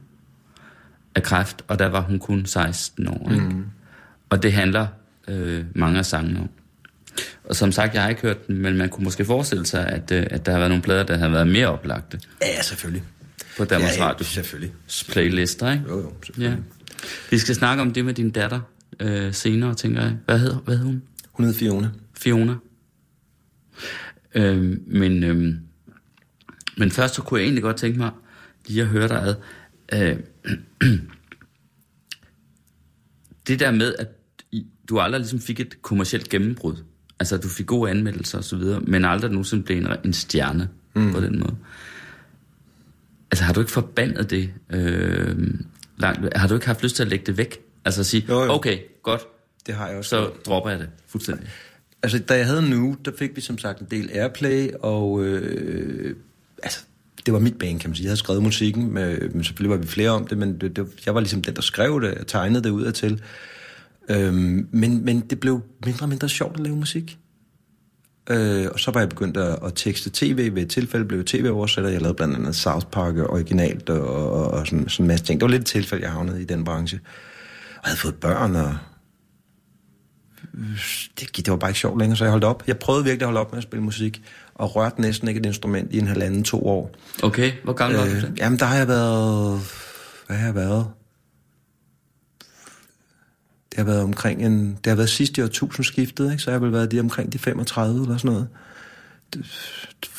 [1.16, 3.32] af kræft, og der var hun kun 16 år.
[3.32, 3.46] Ikke?
[3.46, 3.66] Mm.
[4.30, 4.88] Og det handler
[5.28, 6.50] øh, mange af sangene om.
[7.44, 10.12] Og som sagt, jeg har ikke hørt den, men man kunne måske forestille sig, at,
[10.12, 13.04] øh, at der har været nogle plader, der har været mere oplagte ja, selvfølgelig.
[13.58, 14.74] på Danmarks ja, ja, Radio selvfølgelig.
[15.10, 15.84] playlister, ikke?
[15.88, 16.58] Jo, jo, selvfølgelig.
[16.58, 16.64] Ja.
[17.32, 18.60] Vi skal snakke om det med din datter
[19.00, 20.16] øh, senere, tænker jeg.
[20.26, 21.04] Hvad hedder, hvad hedder hun?
[21.32, 21.90] Hun hed Fiona.
[22.14, 22.56] Fiona.
[24.36, 25.56] Øh, men, øh,
[26.78, 28.12] men først så kunne jeg egentlig godt tænke mig
[28.68, 29.36] lige at høre dig ad.
[29.94, 30.18] Øh,
[33.48, 34.08] det der med, at
[34.90, 36.76] du aldrig ligesom fik et kommercielt gennembrud.
[37.20, 40.70] Altså, du fik gode anmeldelser og så videre, men aldrig nogensinde blev en, en stjerne
[40.96, 41.14] mm.
[41.14, 41.56] på den måde.
[43.32, 45.38] Altså, har du ikke forbandet det øh,
[45.98, 46.38] langt?
[46.38, 47.58] Har du ikke haft lyst til at lægge det væk?
[47.86, 48.52] Altså at sige, Jo, jo.
[48.52, 49.22] okay, godt,
[49.68, 50.10] Det har jeg også.
[50.10, 51.48] så dropper jeg det fuldstændig.
[52.04, 56.16] Altså, da jeg havde nu, der fik vi som sagt en del airplay, og øh,
[56.64, 56.80] altså,
[57.26, 58.04] det var mit band, kan man sige.
[58.04, 60.88] Jeg havde skrevet musikken, med, men selvfølgelig var vi flere om det, men det, det,
[61.06, 63.22] jeg var ligesom den, der skrev det, og tegnede det ud af til.
[64.10, 67.18] Øhm, men, men det blev mindre og mindre sjovt at lave musik.
[68.30, 70.56] Øh, og så var jeg begyndt at, at tekste tv.
[70.56, 71.90] Ved et tilfælde blev tv-oversætter.
[71.90, 75.40] Jeg lavede blandt andet South Park originalt og, og, og sådan, sådan en masse ting.
[75.40, 77.00] Det var lidt et tilfælde, jeg havnede i den branche.
[77.70, 78.78] Og jeg havde fået børn, og
[81.20, 82.64] det, det var bare ikke sjovt længere, så jeg holdt op.
[82.68, 84.22] Jeg prøvede virkelig at holde op med at spille musik,
[84.56, 86.96] og rørte næsten ikke et instrument i en halvanden, to år.
[87.24, 88.28] Okay, hvor gammel var du Øh, så?
[88.38, 89.60] jamen, der har jeg været...
[90.28, 90.88] Hvad har jeg været?
[93.76, 94.78] Det har været omkring en...
[94.84, 96.44] Det har været sidste år tusindskiftet, ikke?
[96.44, 98.48] Så jeg har vel været de omkring de 35 eller sådan noget.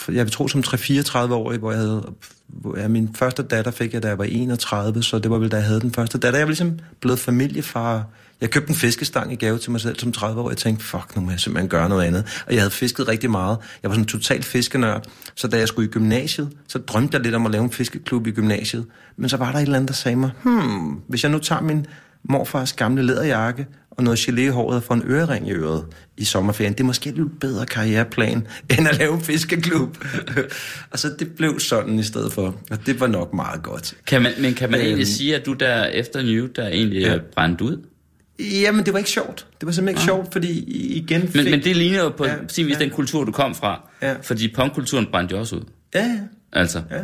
[0.09, 2.12] Jeg vil tro som 3-34 år, hvor jeg havde...
[2.49, 5.51] Hvor jeg, min første datter fik jeg, da jeg var 31, så det var vel,
[5.51, 6.38] da jeg havde den første datter.
[6.38, 8.05] Jeg var ligesom blevet familiefar
[8.40, 10.51] Jeg købte en fiskestang i gave til mig selv som 30 år.
[10.51, 12.42] Jeg tænkte, fuck, nu må jeg simpelthen gøre noget andet.
[12.47, 13.59] Og jeg havde fisket rigtig meget.
[13.83, 15.07] Jeg var sådan en total fiskenørd.
[15.35, 18.27] Så da jeg skulle i gymnasiet, så drømte jeg lidt om at lave en fiskeklub
[18.27, 18.87] i gymnasiet.
[19.16, 21.61] Men så var der et eller andet, der sagde mig, hmm, hvis jeg nu tager
[21.61, 21.87] min
[22.29, 25.85] morfars gamle læderjakke og noget gelé i håret får en ørering i øret
[26.17, 26.73] i sommerferien.
[26.73, 28.47] Det er måske en lidt bedre karriereplan,
[28.79, 30.05] end at lave en fiskeklub.
[30.91, 33.95] og så det blev sådan i stedet for, og det var nok meget godt.
[34.07, 34.87] Kan man, men kan man Øhm.
[34.87, 37.15] egentlig sige, at du der efter New, der egentlig Ja.
[37.15, 37.79] er brændt ud?
[38.62, 39.47] Jamen, det var ikke sjovt.
[39.61, 40.65] Det var simpelthen ikke sjovt, fordi
[40.97, 41.35] igen fik...
[41.35, 42.79] Men, men det ligner jo på Ja, ja, sin vis ja.
[42.85, 43.89] den kultur, du kom fra.
[44.03, 44.15] Ja.
[44.23, 45.61] Fordi punkkulturen brændte jo også ud.
[45.95, 46.19] Ja, ja.
[46.53, 46.83] Altså.
[46.91, 46.97] Ja.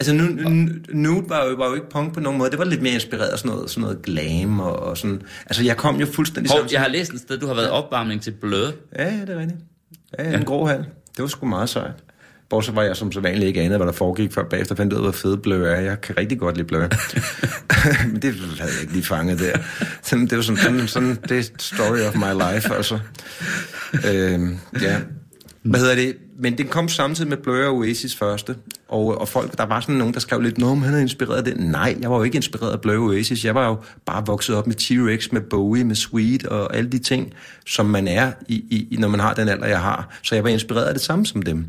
[0.00, 2.50] Altså, nu, nu, nude var jo, var jo ikke punk på nogen måde.
[2.50, 5.22] Det var lidt mere inspireret af sådan noget, sådan noget glam og, og sådan...
[5.46, 7.70] Altså, jeg kom jo fuldstændig Hov, sammen- jeg har læst et sted, du har været
[7.70, 8.72] opvarmning til bløde.
[8.98, 9.60] Ja, ja, det er rigtigt.
[10.18, 10.78] Ja, ja, en grå hal.
[11.16, 11.92] Det var sgu meget sejt.
[12.50, 15.00] Bortset var jeg som så vanligt ikke anede, hvad der foregik, før bagefter fandt jeg
[15.00, 15.80] ud af, hvor fede blø er.
[15.80, 16.78] Jeg kan rigtig godt lide blø.
[18.12, 19.58] Men det havde jeg ikke lige fanget der.
[20.02, 22.98] Sådan, det var sådan, sådan, sådan det story of my life, altså.
[24.10, 24.96] Øhm, ja.
[25.64, 26.16] Hvad hedder det?
[26.38, 28.56] Men den kom samtidig med Blur og Oasis første.
[28.88, 31.38] Og, og folk, der var sådan nogen, der skrev lidt, Nå, men han er inspireret
[31.38, 31.56] af det.
[31.56, 33.44] Nej, jeg var jo ikke inspireret af Blur og Oasis.
[33.44, 36.98] Jeg var jo bare vokset op med T-Rex, med Bowie, med Sweet og alle de
[36.98, 37.32] ting,
[37.66, 38.54] som man er, i,
[38.90, 40.18] i, når man har den alder, jeg har.
[40.22, 41.56] Så jeg var inspireret af det samme som dem.
[41.56, 41.66] Mm.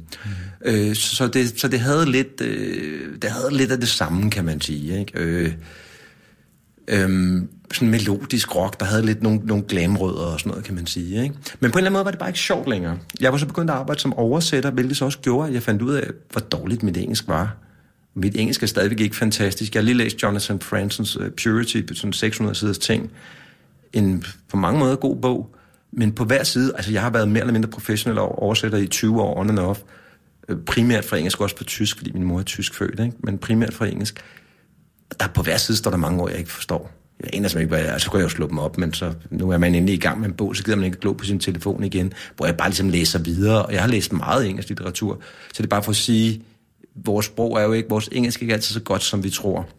[0.66, 4.46] Øh, så, det, så det havde lidt, øh, det havde lidt af det samme, kan
[4.46, 5.00] man sige.
[5.00, 5.20] Ikke?
[5.20, 5.52] Øh,
[6.88, 10.88] øhm, sådan melodisk rock, der havde lidt nogle, nogle glamrødder og sådan noget, kan man
[10.88, 11.24] sige.
[11.24, 11.36] Ikke?
[11.60, 12.98] Men på en eller anden måde var det bare ikke sjovt længere.
[13.20, 15.82] Jeg var så begyndt at arbejde som oversætter, hvilket så også gjorde, at jeg fandt
[15.82, 17.56] ud af, hvor dårligt mit engelsk var.
[18.14, 19.76] Mit engelsk er stadigvæk ikke fantastisk.
[19.76, 23.12] Jeg har lige læst Jonathan Fransons uh, øh, Purity, sådan 600 siders ting.
[23.94, 25.56] En på mange måder god bog,
[25.92, 29.22] men på hver side, altså jeg har været mere eller mindre professionel oversætter i 20
[29.22, 29.80] år, on and off.
[30.50, 33.14] Øh, primært fra engelsk, også på tysk, fordi min mor er tysk født, ikke?
[33.24, 34.24] men primært fra engelsk
[35.20, 36.92] der på hver side står der mange ord, jeg ikke forstår.
[37.20, 37.98] Jeg aner simpelthen ikke, hvad jeg er.
[37.98, 40.20] Så kunne jeg jo slå dem op, men så, nu er man endelig i gang
[40.20, 42.70] med en bog, så gider man ikke glo på sin telefon igen, hvor jeg bare
[42.70, 43.66] ligesom læser videre.
[43.66, 46.42] Og jeg har læst meget engelsk litteratur, så det er bare for at sige,
[46.96, 49.70] vores sprog er jo ikke, vores engelsk er ikke altid så godt, som vi tror.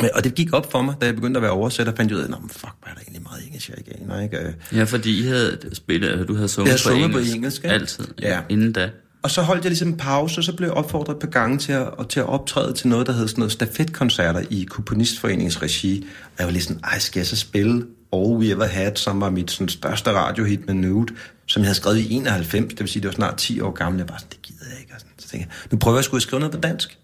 [0.00, 2.18] Men, og det gik op for mig, da jeg begyndte at være oversætter, fandt jeg
[2.18, 4.38] ud af, "Nå, men fuck, hvad er der egentlig meget engelsk, jeg ikke aner, ikke?
[4.38, 7.18] Øh, Ja, fordi I havde spillet, altså, du havde sunget, Jeg havde sunget på på
[7.18, 7.36] engelsk.
[7.36, 7.74] engelsk, ikke?
[7.74, 8.04] Altid.
[8.22, 8.40] Ja.
[8.48, 8.90] Inden da.
[9.24, 11.72] Og så holdt jeg ligesom en pause, og så blev jeg opfordret på gange til
[11.72, 16.06] at, og til at optræde til noget, der hed sådan noget stafetkoncerter i Komponistforeningens regi.
[16.24, 19.20] Og jeg var lige sådan, ej, skal jeg så spille All We Ever Had, som
[19.20, 21.14] var mit sådan, største radiohit med Nude,
[21.46, 23.98] som jeg havde skrevet i 91, det vil sige, det var snart 10 år gammel.
[23.98, 24.92] Jeg var sådan, det gider jeg ikke.
[24.94, 26.98] Og sådan, så tænkte jeg, nu prøver jeg sgu at skrive noget på dansk.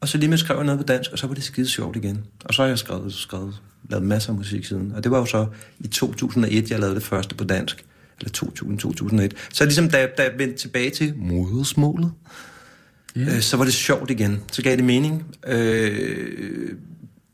[0.00, 1.96] Og så lige med skrev jeg noget på dansk, og så var det skide sjovt
[1.96, 2.24] igen.
[2.44, 3.54] Og så har jeg skrevet, skrevet,
[3.90, 4.92] lavet masser af musik siden.
[4.96, 5.46] Og det var jo så
[5.78, 7.84] i 2001, jeg lavede det første på dansk.
[8.18, 9.34] Eller 2000, 2001.
[9.52, 12.12] Så ligesom da, da jeg vendte tilbage til modersmålet,
[13.16, 13.36] yeah.
[13.36, 14.42] øh, så var det sjovt igen.
[14.52, 15.36] Så gav det mening.
[15.46, 16.72] Øh,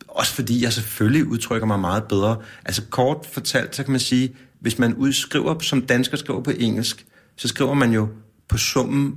[0.08, 2.36] også fordi jeg selvfølgelig udtrykker mig meget bedre.
[2.64, 7.06] Altså kort fortalt, så kan man sige, hvis man udskriver, som dansker skriver på engelsk,
[7.36, 8.08] så skriver man jo
[8.48, 9.14] på summen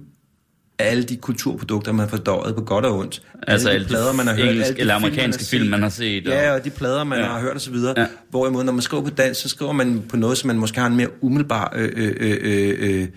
[0.80, 3.22] alle de kulturprodukter, man har fordøjet på godt og ondt.
[3.48, 6.26] Altså alle de plader, man har hørt, engelsk alle eller amerikanske film, man har set.
[6.26, 7.26] Ja, og de plader, man ja.
[7.26, 7.76] Har hørt osv.
[7.98, 8.06] Ja.
[8.30, 10.88] Hvorimod, når man skriver på dansk, så skriver man på noget, som man måske har
[10.88, 13.08] en mere umiddelbar, øh, øh, øh, øh,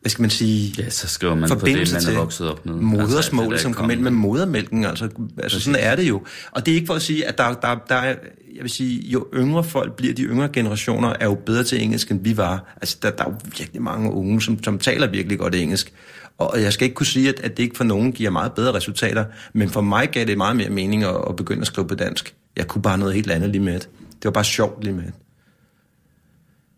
[0.00, 2.66] hvad skal man sige, Ja, så skriver man på det, forbindelse man er vokset op
[2.66, 2.74] med.
[2.74, 4.84] modersmål, Altså, som kommer ind med modermælken.
[4.84, 5.08] Altså,
[5.42, 6.22] altså sådan er det jo.
[6.50, 8.14] Og det er ikke for at sige, at der, der, der er,
[8.54, 12.10] jeg vil sige, jo yngre folk bliver, de yngre generationer er jo bedre til engelsk,
[12.10, 12.74] end vi var.
[12.76, 15.92] Altså, der, der er jo virkelig mange unge, som, som taler virkelig godt engelsk.
[16.38, 18.74] Og jeg skal ikke kunne sige, at, at det ikke for nogen giver meget bedre
[18.74, 21.94] resultater, men for mig gav det meget mere mening at, at begynde at skrive på
[21.94, 22.34] dansk.
[22.56, 23.88] Jeg kunne bare noget helt andet lige med det.
[24.00, 25.12] Det var bare sjovt lige med det.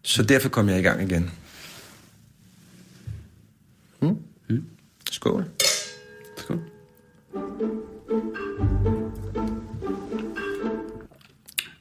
[0.02, 1.30] Så derfor kom jeg i gang igen.
[4.00, 4.16] Hmm?
[4.48, 4.64] Mm.
[5.10, 5.44] Skål.
[6.36, 6.60] Skål.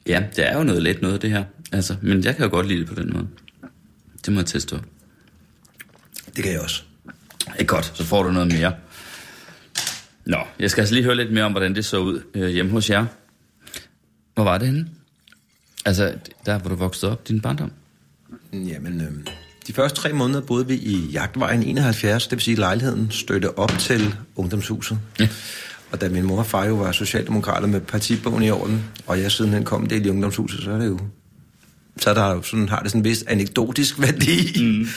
[0.08, 1.44] Ja, det er jo noget let noget, det her.
[1.72, 3.28] Altså, men jeg kan jo godt lide det på den måde.
[4.26, 4.78] Det må jeg tilstå.
[6.36, 6.84] Det kan jeg også.
[7.56, 8.74] Er godt, så får du noget mere.
[10.26, 12.72] Nå, jeg skal altså lige høre lidt mere om, hvordan det så ud øh, hjemme
[12.72, 13.06] hos jer.
[14.34, 14.88] Hvor var det henne?
[15.86, 16.14] Altså,
[16.46, 17.72] der hvor du voksede op, din barndom?
[18.54, 19.34] Jamen, øh,
[19.68, 23.72] de første tre måneder boede vi i Jagtvejen 71, det vil sige lejligheden støtte op
[23.80, 25.00] til ungdomshuset.
[25.20, 25.28] Ja.
[25.92, 29.32] Og da min mor og far jo var socialdemokrater med partibogen i orden, og jeg
[29.32, 31.00] sidenhen kom en del i ungdomshuset, så er det jo...
[31.98, 34.64] Så er der jo sådan, har det sådan en vis anekdotisk værdi.
[34.64, 34.88] Mm.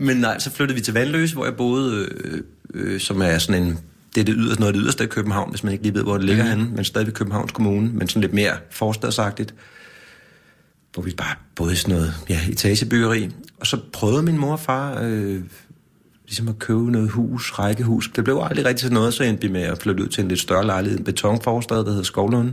[0.00, 2.42] Men nej, så flyttede vi til Vandløse, hvor jeg boede, øh,
[2.74, 3.78] øh, som er sådan en...
[4.14, 6.02] Det er det yderste, noget af det yderste af København, hvis man ikke lige ved,
[6.02, 6.50] hvor det ligger mm.
[6.50, 9.54] henne, men stadig Københavns Kommune, men sådan lidt mere forstadsagtigt
[10.94, 13.30] hvor vi bare boede i sådan noget ja, etagebyggeri.
[13.60, 15.42] Og så prøvede min mor og far øh,
[16.26, 18.10] ligesom at købe noget hus, rækkehus.
[18.16, 20.28] Det blev aldrig rigtig til noget, så endte vi med at flytte ud til en
[20.28, 22.52] lidt større lejlighed, en betonforstad, der hedder Skovlund,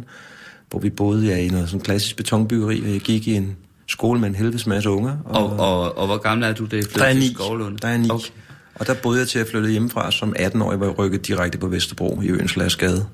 [0.70, 3.56] hvor vi boede ja, i noget sådan klassisk betonbyggeri, og jeg gik i en
[3.88, 5.18] skole med en helvedes masse unger.
[5.26, 7.34] Og, og, og hvor gammel er du, det der er til ni.
[7.34, 7.78] Skovlunde?
[7.78, 8.10] Der er ni.
[8.10, 8.30] Okay.
[8.76, 11.68] Og der boede jeg til at flytte hjemmefra som 18-årig, hvor jeg rykkede direkte på
[11.68, 13.06] Vesterbro i Øens Gade.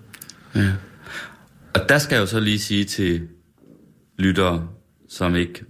[0.56, 0.72] Ja.
[1.74, 3.22] Og der skal jeg jo så lige sige til
[4.18, 4.68] lyttere,
[5.10, 5.66] som ikke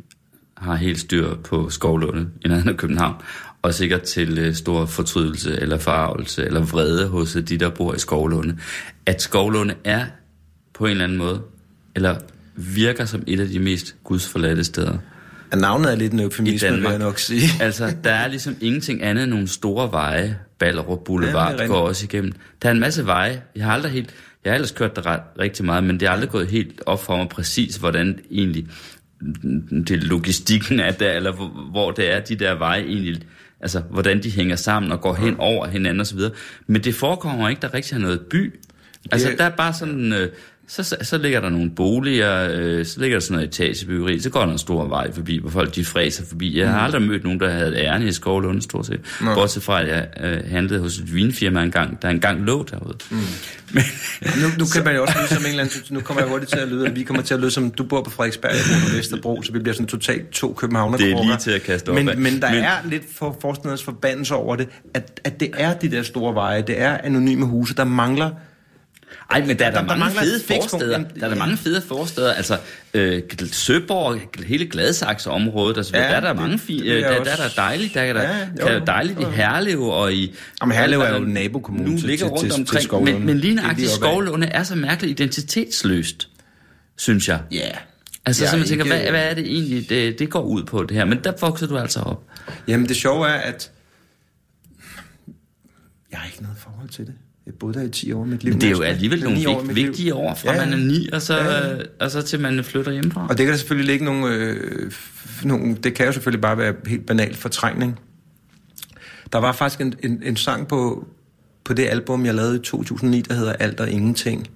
[0.58, 3.16] har helt styr på Skovlunde i nærheden af København,
[3.62, 8.00] og sikkert til øh, stor fortrydelse eller forarvelse eller vrede hos de, der bor i
[8.00, 8.58] Skovlunde,
[9.06, 10.06] at Skovlunde er
[10.74, 11.42] på en eller anden måde,
[11.96, 12.16] eller
[12.56, 14.98] virker som et af de mest gudsforladte steder.
[15.52, 17.50] Ja, navnet er lidt en eufemisme, vil jeg nok sige.
[17.66, 20.38] altså, der er ligesom ingenting andet end nogle store veje.
[20.60, 22.32] Ballerup Ja, Boulevard er går også igennem.
[22.62, 23.42] Der er en masse veje.
[23.56, 24.10] Jeg har aldrig helt...
[24.44, 27.04] Jeg har ellers kørt der ret, rigtig meget, men det er aldrig gået helt op
[27.04, 28.68] for mig præcis, hvordan egentlig
[29.88, 33.22] det logistikken er der, eller hvor, hvor det er, de der veje egentlig,
[33.62, 36.20] altså hvordan de hænger sammen og går hen over hinanden osv.
[36.68, 38.60] Men det forekommer ikke, der rigtig er noget by.
[39.12, 40.14] Altså, der er bare sådan...
[40.14, 40.30] Øh,
[40.68, 44.30] så, så, så ligger der nogle boliger, øh, så ligger der sådan noget etagebyggeri, så
[44.30, 46.60] går der en stor vej forbi, hvor folk de fræser forbi.
[46.60, 49.00] Jeg har aldrig mødt nogen, der havde et ærne i Skovlunde, stort set.
[49.22, 49.34] Nå.
[49.34, 52.98] Bortset fra, at jeg øh, handlede hos et vinfirma engang, der engang lå derude.
[53.12, 53.18] Mm.
[53.74, 53.84] Men,
[54.42, 55.82] Nu, nu kan man jo også lyde som en eller anden...
[55.90, 57.72] Nu kommer jeg hurtigt til at lyde, at vi kommer til at lyde som...
[57.72, 61.12] Du bor på Frederiksberg, jeg på Vesterbro, så vi bliver sådan totalt to københavner Det
[61.12, 62.18] er lige til at kaste op men, af.
[62.18, 65.92] men der men, er lidt for forstanders forbandelse over det, at, at det er de
[65.92, 68.30] der store veje, det er anonyme huse, der mangler...
[69.34, 70.92] ej, men der er der, Der- der mange fede forsteder.
[70.92, 72.34] Jamen, Der er der mange fede forsteder.
[72.34, 72.58] Altså,
[72.94, 76.84] øh, Søborg, hele Gladsaxe-området, altså, Ja, der er der det- mange fine...
[76.86, 77.94] Øh, der, der er der dejligt.
[77.94, 78.46] Der er der, Ja, jo.
[78.58, 80.36] der er dejligt i Herlev og i...
[80.62, 83.14] Jamen, Herlev er jo Altså, nabokommune Nu til- ligger til- rundt til- til omkring, Skovlunde.
[83.20, 83.90] men, men lige nøjagtigt.
[83.92, 86.30] Skovlunde er så mærkeligt identitetsløst,
[86.98, 87.40] synes jeg.
[87.52, 87.70] Ja.
[88.26, 90.42] Altså, Jeg så man er tænker, ikke- hvad, hvad er det egentlig, det, det går
[90.42, 91.06] ud på, det her?
[91.06, 92.24] Men der vokser du altså op.
[92.68, 93.72] Jamen, det sjove er, at...
[96.12, 97.14] Jeg har ikke noget forhold til det.
[97.46, 98.54] Jeg boede der i 10 år mit liv.
[98.54, 101.10] Men det er jo alligevel nogle år vigt, vigtige år, fra Ja, man er ni,
[101.14, 101.78] og så, Ja, ja.
[102.00, 103.28] og så til man flytter hjemmefra.
[103.30, 104.92] Og det kan der selvfølgelig ligge nogle, øh,
[105.44, 105.76] nogle...
[105.76, 108.00] Det kan jo selvfølgelig bare være helt banalt fortrængning.
[109.32, 111.08] Der var faktisk en, en, en sang på,
[111.66, 114.48] på det album, jeg lavede i 2009, der hedder Alt og Ingenting.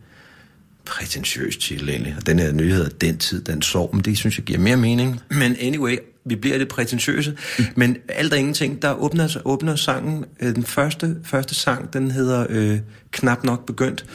[0.86, 2.16] Prætentiøs titel egentlig.
[2.18, 5.22] Og den her nyhed Den tid, den sov, men det synes jeg giver mere mening.
[5.30, 5.98] Men anyway,
[6.28, 7.38] vi bliver lidt prætentiøse.
[7.76, 12.46] Men Alt og Ingenting, der åbner, åbner sangen, øh, den første, første sang, den hedder
[12.50, 12.80] øh,
[13.12, 14.06] Knap nok begyndt.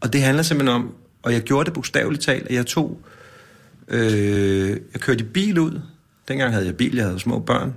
[0.00, 3.00] Og det handler simpelthen om, og jeg gjorde det bogstaveligt talt, at jeg tog
[3.88, 5.80] Øh, jeg kørte i bil ud.
[6.28, 7.74] Dengang havde jeg bil, jeg havde små børn.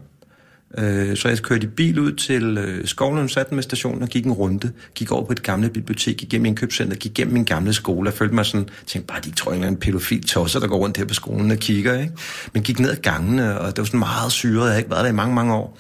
[0.78, 4.26] Øh, så jeg kørte i bil ud til øh, Skovlund, satte med stationen og gik
[4.26, 4.72] en runde.
[4.96, 8.10] Gik over på et gamle bibliotek, gik gennem en købcenter, gik gennem min gamle skole.
[8.10, 10.78] Jeg følte mig sådan, tænkte bare, de tror, jeg er en pædofil tosser, der går
[10.78, 12.00] rundt her på skolen og kigger.
[12.00, 12.14] Ikke?
[12.54, 14.56] Men gik ned ad gangene, og det var sådan meget syret.
[14.56, 15.78] Jeg havde ikke været der i mange, mange år.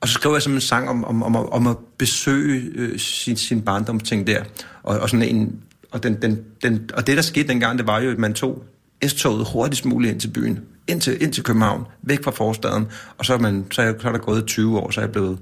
[0.00, 3.36] Og så skrev jeg som en sang om, om, om, om at besøge øh, sin,
[3.36, 4.42] sin barndomsting der.
[4.82, 5.56] Og, og, sådan en,
[5.90, 8.64] og, den, den, den, og det, der skete dengang, det var jo, at man tog
[9.06, 10.60] S-toget hurtigst muligt ind til byen.
[10.88, 12.86] Ind til, ind til København, væk fra forstaden.
[13.18, 15.12] Og så er, man, så, er, så er der gået 20 år, så er jeg
[15.12, 15.38] blevet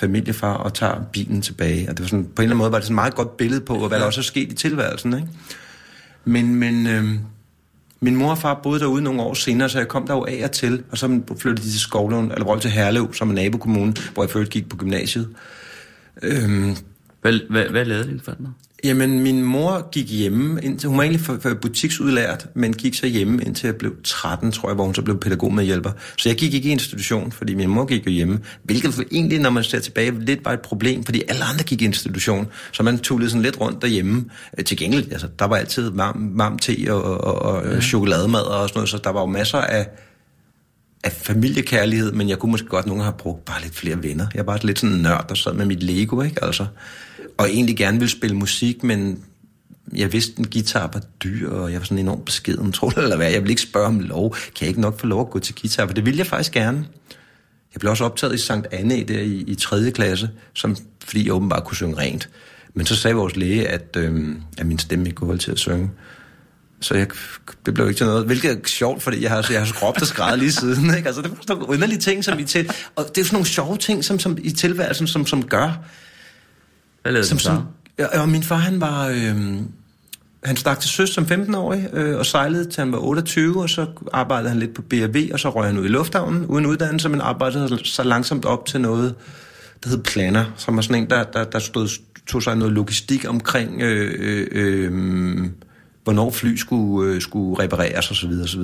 [0.00, 1.88] familiefar og tager bilen tilbage.
[1.88, 3.36] Og det var sådan, på en eller anden måde var det sådan et meget godt
[3.36, 5.14] billede på, hvad der også er sket i tilværelsen.
[5.14, 5.28] Ikke?
[6.24, 7.04] Men, men øh,
[8.00, 10.40] min mor og far boede derude nogle år senere, så jeg kom der jo af
[10.44, 14.22] og til, og så flyttede de til Skovlund, eller til Herlev, som er nabokommune, hvor
[14.22, 15.28] jeg først gik på gymnasiet.
[16.22, 16.76] Øhm,
[17.22, 18.52] Hvad, hvad, hvad lavede din forældre?
[18.84, 23.06] Jamen, min mor gik hjemme, indtil, hun var egentlig for, for butiksudlært, men gik så
[23.06, 25.90] hjemme indtil jeg blev 13, tror jeg, hvor hun så blev pædagog med hjælper.
[26.18, 29.38] Så jeg gik ikke i institution, fordi min mor gik jo hjemme, hvilket for egentlig,
[29.38, 32.82] når man ser tilbage, lidt var et problem, fordi alle andre gik i institution, så
[32.82, 34.24] man tullede sådan lidt rundt derhjemme.
[34.58, 37.80] Øh, Til gengæld, altså, der var altid varm, varm te og, og, og ja.
[37.80, 39.86] chokolademad og sådan noget, så der var jo masser af,
[41.04, 44.26] af familiekærlighed, men jeg kunne måske godt nogle have brugt bare lidt flere venner.
[44.34, 46.44] Jeg var lidt sådan en nørd, der sad med mit Lego, ikke?
[46.44, 46.66] Altså,
[47.38, 49.24] og egentlig gerne ville spille musik, men
[49.96, 53.16] jeg vidste, en guitar var dyr, og jeg var sådan enormt beskeden, tror det eller
[53.16, 53.30] hvad.
[53.30, 54.34] Jeg ville ikke spørge om lov.
[54.34, 55.86] Kan jeg ikke nok få lov at gå til guitar?
[55.86, 56.86] For det ville jeg faktisk gerne.
[57.74, 59.90] Jeg blev også optaget i Sankt Anne der i, i 3.
[59.90, 62.28] klasse, som, fordi jeg åbenbart kunne synge rent.
[62.74, 65.58] Men så sagde vores læge, at, øh, at min stemme ikke kunne holde til at
[65.58, 65.90] synge.
[66.82, 67.06] Så jeg,
[67.66, 68.26] det blev ikke til noget.
[68.26, 70.94] Hvilket er sjovt, fordi jeg har, jeg har skråbt og skræddet lige siden.
[70.96, 71.06] Ikke?
[71.06, 72.70] Altså, det var sådan nogle underlige ting, som vi til...
[72.96, 75.78] Og det er sådan nogle sjove ting, som, som i tilværelsen, som, som gør...
[77.02, 77.62] Hvad lavede Som, som,
[77.98, 79.08] ja, og min far, han var...
[79.08, 79.36] Øh,
[80.44, 83.86] han stak til søs som 15-årig øh, og sejlede til han var 28, og så
[84.12, 87.20] arbejdede han lidt på BRV, og så røg han ud i lufthavnen uden uddannelse, men
[87.20, 89.14] arbejdede så langsomt op til noget,
[89.84, 91.88] der hed Planner, som var sådan en, der, der, der stod,
[92.26, 95.50] tog sig noget logistik omkring, øh, øh, øh,
[96.04, 98.30] hvornår fly skulle, øh, skulle repareres osv.
[98.44, 98.60] osv.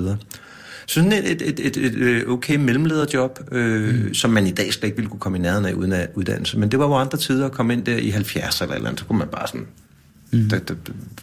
[0.87, 4.13] Sådan et, et, et, et, et øh, okay mellemlederjob, øh, mm.
[4.13, 6.59] som man i dag slet ikke ville kunne komme i nærheden af uden af uddannelse.
[6.59, 9.05] Men det var jo andre tider at komme ind der i 70'erne eller, andet, så
[9.05, 9.67] kunne man bare sådan
[10.31, 10.49] Mm.
[10.49, 10.73] Der, der,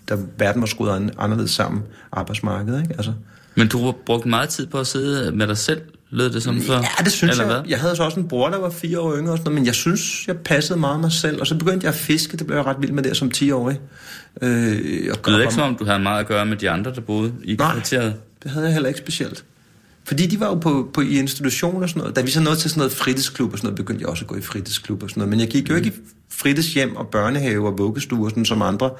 [0.08, 2.94] der, verden var skruet an- anderledes sammen, arbejdsmarkedet, ikke?
[2.94, 3.12] Altså,
[3.54, 5.80] Men du har brugt meget tid på at sidde med dig selv,
[6.16, 6.74] lød det som før?
[6.74, 7.60] Ja, det synes eller jeg.
[7.60, 7.70] Hvad?
[7.70, 9.66] Jeg havde så også en bror, der var fire år yngre, og sådan noget, men
[9.66, 11.40] jeg synes, jeg passede meget mig selv.
[11.40, 13.80] Og så begyndte jeg at fiske, det blev jeg ret vild med der som 10-årig.
[14.42, 16.94] Øh, og Det lyder ikke som om, du havde meget at gøre med de andre,
[16.94, 17.72] der boede i Nej.
[17.72, 18.14] kvarteret.
[18.42, 19.44] Det havde jeg heller ikke specielt.
[20.04, 22.16] Fordi de var jo på, på, i institution og sådan noget.
[22.16, 24.28] Da vi så nåede til sådan noget fritidsklub og sådan noget, begyndte jeg også at
[24.28, 25.30] gå i fritidsklub og sådan noget.
[25.30, 25.92] Men jeg gik jo ikke i
[26.30, 28.90] fritidshjem og børnehave og vuggestue og sådan som andre.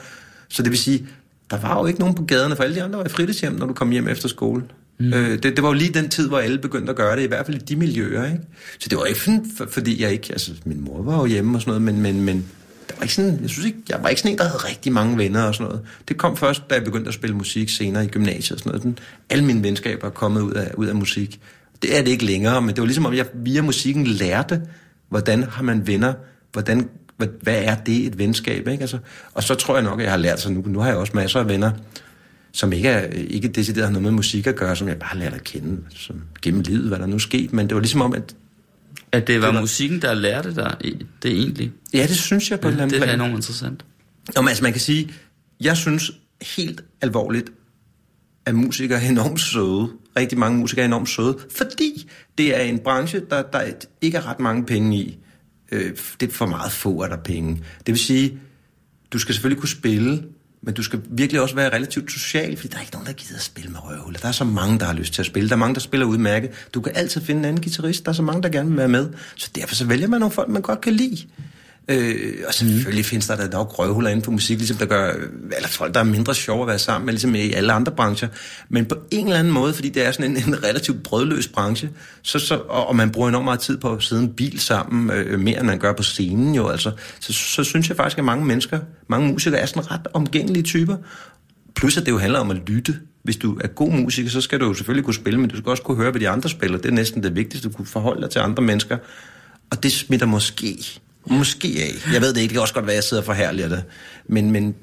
[0.49, 1.07] Så det vil sige,
[1.51, 3.67] der var jo ikke nogen på gaderne, for alle de andre var i fritidshjem, når
[3.67, 4.63] du kom hjem efter skole.
[4.99, 5.13] Mm.
[5.13, 7.27] Øh, det, det var jo lige den tid, hvor alle begyndte at gøre det, i
[7.27, 8.25] hvert fald i de miljøer.
[8.25, 8.39] Ikke?
[8.79, 10.29] Så det var ikke sådan, for, fordi jeg ikke...
[10.31, 12.45] Altså, min mor var jo hjemme og sådan noget, men, men, men
[12.89, 14.93] der var ikke sådan, jeg, synes ikke, jeg var ikke sådan en, der havde rigtig
[14.93, 15.83] mange venner og sådan noget.
[16.09, 18.83] Det kom først, da jeg begyndte at spille musik senere i gymnasiet og sådan noget.
[18.83, 18.99] Den,
[19.31, 21.41] alle mine venskaber er kommet ud af, ud af musik.
[21.83, 24.63] Det er det ikke længere, men det var ligesom, om jeg via musikken lærte,
[25.09, 26.15] hvordan har man venner,
[26.53, 28.81] hvordan, hvad, hvad er det et venskab, ikke?
[28.81, 28.99] Altså,
[29.35, 30.63] og så tror jeg nok, at jeg har lært sig nu.
[30.67, 31.71] Nu har jeg også masser af venner,
[32.57, 35.19] som ikke, er, ikke decideret har noget med musik at gøre, som jeg bare har
[35.19, 37.53] lært at kende som, gennem livet, hvad der nu er sket.
[37.53, 38.37] Men det var ligesom om, at
[39.13, 40.77] At det var Det var- musikken, der lærte dig
[41.23, 41.73] det egentlig.
[41.95, 43.85] ja, det synes jeg på Ja, et eller andet det er enormt interessant.
[44.37, 45.13] Nå, men altså, man kan sige,
[45.61, 46.13] jeg synes
[46.57, 47.51] helt alvorligt,
[48.47, 49.89] at musikere er enormt søde.
[50.19, 53.63] Rigtig mange musikere er enormt søde, fordi det er en branche, der, der
[54.01, 55.19] ikke er ret mange penge i.
[55.73, 55.91] Øh,
[56.21, 57.55] det er for meget få, er der penge.
[57.79, 58.39] Det vil sige,
[59.13, 60.23] du skal selvfølgelig kunne spille,
[60.67, 63.37] men du skal virkelig også være relativt social, fordi der er ikke nogen, der gider
[63.37, 64.21] at spille med røvhuller.
[64.21, 65.49] Der er så mange, der har lyst til at spille.
[65.49, 66.51] Der er mange, der spiller udmærket.
[66.75, 68.05] Du kan altid finde en anden guitarist.
[68.05, 69.09] Der er så mange, der gerne vil være med.
[69.37, 71.19] Så derfor så vælger man nogle folk, man godt kan lide.
[71.89, 73.05] Øh, og selvfølgelig mm.
[73.05, 75.13] findes der da nok røvhuller inden for musik, ligesom der gør,
[75.57, 78.29] eller folk, der er mindre sjove at være sammen med, ligesom i alle andre brancher.
[78.69, 81.91] Men på en eller anden måde, fordi det er sådan en, en relativt brødløs branche,
[82.23, 84.61] så, så, og, og man bruger enormt meget tid på at sidde i en bil
[84.61, 88.19] sammen, øh, mere end man gør på scenen jo, altså, så, så synes jeg faktisk,
[88.19, 90.97] at mange mennesker, mange musikere er sådan ret omgængelige typer.
[91.75, 92.97] Plus at det jo handler om at lytte.
[93.23, 95.71] Hvis du er god musiker, så skal du jo selvfølgelig kunne spille, men du skal
[95.71, 96.79] også kunne høre, hvad de andre spiller.
[96.79, 98.99] Det er næsten det vigtigste, du kunne forholde dig til andre mennesker.
[99.71, 102.13] Og det smitter måske, måske af.
[102.13, 103.85] Jeg ved det ikke, det kan også godt være, at jeg sidder og forhærliger det.
[104.29, 104.75] Men, men,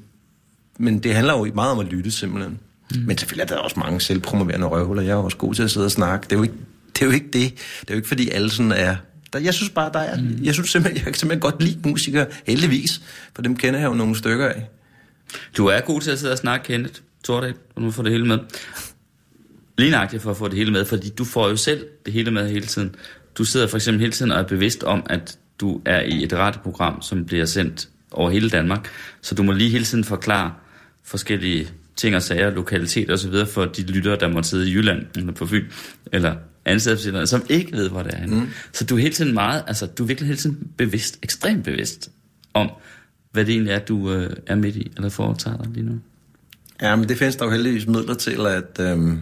[0.78, 2.60] men det handler jo meget om at lytte simpelthen.
[2.96, 3.02] Mm.
[3.02, 5.04] Men selvfølgelig er der også mange selvpromoverende røvhuller.
[5.04, 6.24] Jeg er også god til at sidde og snakke.
[6.24, 6.56] Det er jo ikke
[6.96, 7.02] det.
[7.02, 7.54] Er jo ikke det.
[7.82, 8.96] det er jo ikke, fordi alle sådan er...
[9.34, 10.22] Der, jeg synes bare, der er...
[10.22, 10.40] Mm.
[10.44, 13.02] Jeg synes simpelthen, jeg kan simpelthen godt lide musikere, heldigvis.
[13.36, 14.70] For dem kender jeg jo nogle stykker af.
[15.58, 18.28] Du er god til at sidde og snakke, Kenneth Tordal, og nu får det hele
[18.28, 18.40] med.
[19.78, 22.32] Lige nøjagtigt for at få det hele med, fordi du får jo selv det hele
[22.32, 22.96] med hele tiden.
[23.38, 26.34] Du sidder for eksempel hele tiden og er bevidst om, at du er i et
[26.34, 28.90] radioprogram, som bliver sendt over hele Danmark.
[29.22, 30.54] Så du må lige hele tiden forklare
[31.04, 34.74] forskellige ting og sager, lokalitet og så videre for de lyttere, der måtte sidde i
[34.74, 35.66] Jylland eller på Fyn,
[36.12, 38.36] eller ansættelsessteder, som ikke ved, hvor det er henne.
[38.36, 38.48] Mm.
[38.74, 42.12] Så du er hele tiden meget, altså du er virkelig hele tiden bevidst, ekstremt bevidst
[42.54, 42.70] om,
[43.32, 46.00] hvad det egentlig er, du øh, er midt i, eller foretager dig lige nu.
[46.82, 48.80] Ja, men det findes der jo heldigvis midler til at...
[48.80, 49.20] Øhm,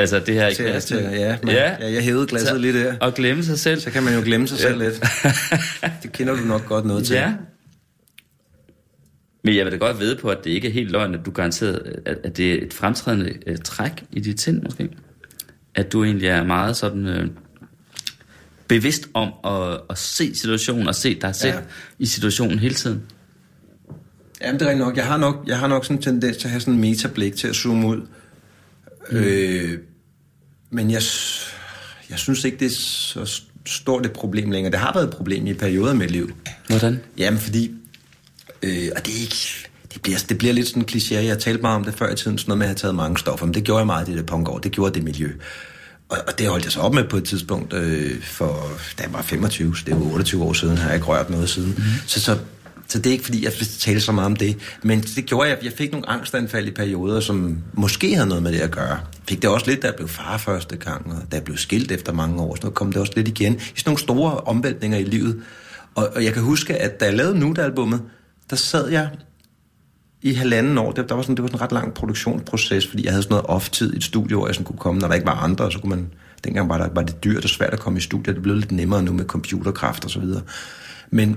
[0.00, 0.96] Altså det her i til, klassen.
[0.98, 1.76] til, ja, men, ja.
[1.80, 2.94] ja, jeg hævede glasset Så- lidt der.
[3.00, 3.80] Og glemme sig selv.
[3.80, 4.94] Så kan man jo glemme sig selv lidt.
[6.02, 7.14] Det kender du nok godt noget til.
[7.16, 7.32] Ja.
[9.44, 11.30] Men jeg vil da godt vide på, at det ikke er helt løgn, at du
[11.30, 14.88] garanteret, at, at det er et fremtrædende uh, træk i dit sind måske.
[15.74, 17.24] At du egentlig er meget sådan uh,
[18.68, 21.60] bevidst om at, at se situationen og se dig selv Ja.
[21.98, 23.02] i situationen hele tiden.
[24.42, 24.96] Jamen, det er nok.
[24.96, 27.36] Jeg har nok, jeg har nok sådan en tendens til at have sådan en metablik
[27.36, 28.00] til at zoome ud.
[29.10, 29.16] Mm.
[29.18, 29.78] Øh,
[30.70, 31.02] men jeg,
[32.10, 34.72] jeg synes ikke, det er så stort et problem længere.
[34.72, 36.30] Det har været et problem i perioder med liv.
[36.68, 37.00] Hvordan?
[37.18, 37.74] Jamen, fordi...
[38.62, 39.66] Øh, og det er ikke...
[39.94, 41.14] Det bliver, det bliver lidt sådan en kliché.
[41.14, 43.18] Jeg talte meget om det før i tiden, sådan noget med at have taget mange
[43.18, 43.46] stoffer.
[43.46, 44.58] Men det gjorde jeg meget i det punkår.
[44.58, 45.32] Det gjorde det miljø.
[46.08, 49.12] Og, og det holdt jeg så op med på et tidspunkt, øh, for da jeg
[49.12, 51.74] var 25, så det var 28 år siden, har jeg ikke rørt noget siden.
[51.76, 51.82] Mm.
[52.06, 52.38] Så, så,
[52.90, 54.56] så det er ikke, fordi jeg vil tale så meget om det.
[54.82, 58.52] Men det gjorde jeg, jeg fik nogle angstanfald i perioder, som måske havde noget med
[58.52, 59.00] det at gøre.
[59.28, 61.92] Fik det også lidt, da jeg blev far første gang, og da jeg blev skilt
[61.92, 63.54] efter mange år, så kom det også lidt igen.
[63.54, 65.42] I sådan nogle store omvæltninger i livet.
[65.94, 68.02] Og, og jeg kan huske, at da jeg lavede Nude-albummet,
[68.50, 69.08] der sad jeg
[70.22, 73.04] i halvanden år, det, der var sådan, det var sådan en ret lang produktionsproces, fordi
[73.04, 75.14] jeg havde sådan noget off-tid i et studie, hvor jeg sådan kunne komme, når der
[75.14, 76.10] ikke var andre, så kunne man,
[76.44, 78.72] dengang var, der, var det dyrt og svært at komme i studiet, det blev lidt
[78.72, 80.42] nemmere nu med computerkraft og så videre.
[81.10, 81.36] Men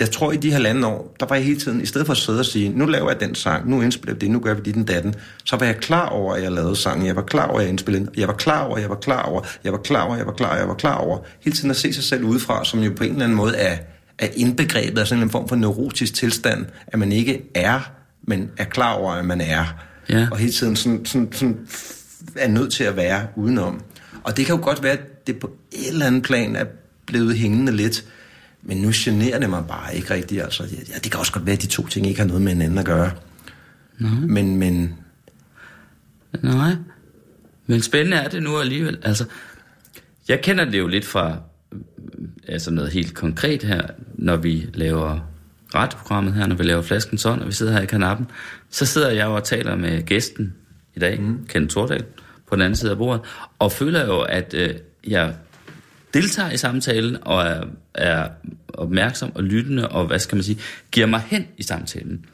[0.00, 2.16] jeg tror, i de halvanden år, der var jeg hele tiden, i stedet for at
[2.18, 4.60] sidde og sige, nu laver jeg den sang, nu indspiller jeg det, nu gør vi
[4.64, 7.46] dit den datten, så var jeg klar over, at jeg lavede sangen, jeg var klar
[7.46, 9.78] over, at jeg indspillede den, jeg var klar over, jeg var klar over, jeg var
[9.78, 12.04] klar over, jeg var klar over, jeg var klar over, hele tiden at se sig
[12.04, 13.76] selv udefra, som jo på en eller anden måde er,
[14.18, 17.90] er indbegrebet af sådan en form for neurotisk tilstand, at man ikke er,
[18.22, 19.64] men er klar over, at man er.
[20.08, 20.28] Ja.
[20.30, 21.58] Og hele tiden sådan, sådan, sådan
[22.36, 23.80] er nødt til at være udenom.
[24.24, 26.64] Og det kan jo godt være, at det på et eller andet plan er
[27.06, 28.04] blevet hængende lidt.
[28.62, 30.42] Men nu generer det mig bare ikke rigtigt.
[30.42, 32.52] Altså, ja, det kan også godt være, at de to ting ikke har noget med
[32.52, 33.10] hinanden at gøre.
[33.98, 34.10] Nej.
[34.10, 34.94] Men, men
[36.42, 36.72] Nej.
[37.66, 38.98] Men spændende er det nu alligevel.
[39.02, 39.24] Altså,
[40.28, 41.36] jeg kender det jo lidt fra
[41.72, 41.78] øh,
[42.48, 43.82] altså noget helt konkret her,
[44.14, 45.20] når vi laver
[45.74, 48.26] radioprogrammet her, når vi laver flasken sådan, og vi sidder her i kanappen,
[48.70, 50.54] så sidder jeg og taler med gæsten
[50.94, 51.46] i dag, mm.
[51.48, 52.04] Kenneth Tordal,
[52.46, 53.20] på den anden side af bordet,
[53.58, 54.74] og føler jo, at øh,
[55.06, 55.34] jeg
[56.22, 57.64] deltager i samtalen, og er,
[57.94, 58.28] er
[58.68, 60.58] opmærksom og lyttende, og hvad skal man sige,
[60.90, 62.26] giver mig hen i samtalen.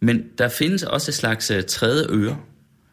[0.00, 2.36] Men der findes også et slags uh, tredje øre,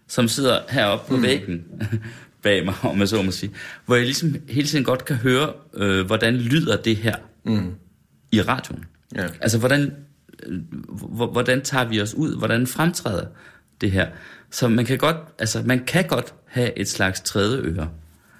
[0.07, 1.23] som sidder heroppe på mm.
[1.23, 1.63] væggen
[2.43, 3.51] bag mig, om jeg så må sige,
[3.85, 7.73] hvor jeg ligesom hele tiden godt kan høre, øh, hvordan lyder det her mm.
[8.31, 8.85] i radioen.
[9.15, 9.27] Ja.
[9.41, 9.95] Altså, hvordan,
[10.43, 10.59] øh,
[11.31, 12.37] hvordan tager vi os ud?
[12.37, 13.25] Hvordan fremtræder
[13.81, 14.07] det her?
[14.51, 17.89] Så man kan godt, altså, man kan godt have et slags tredje øre.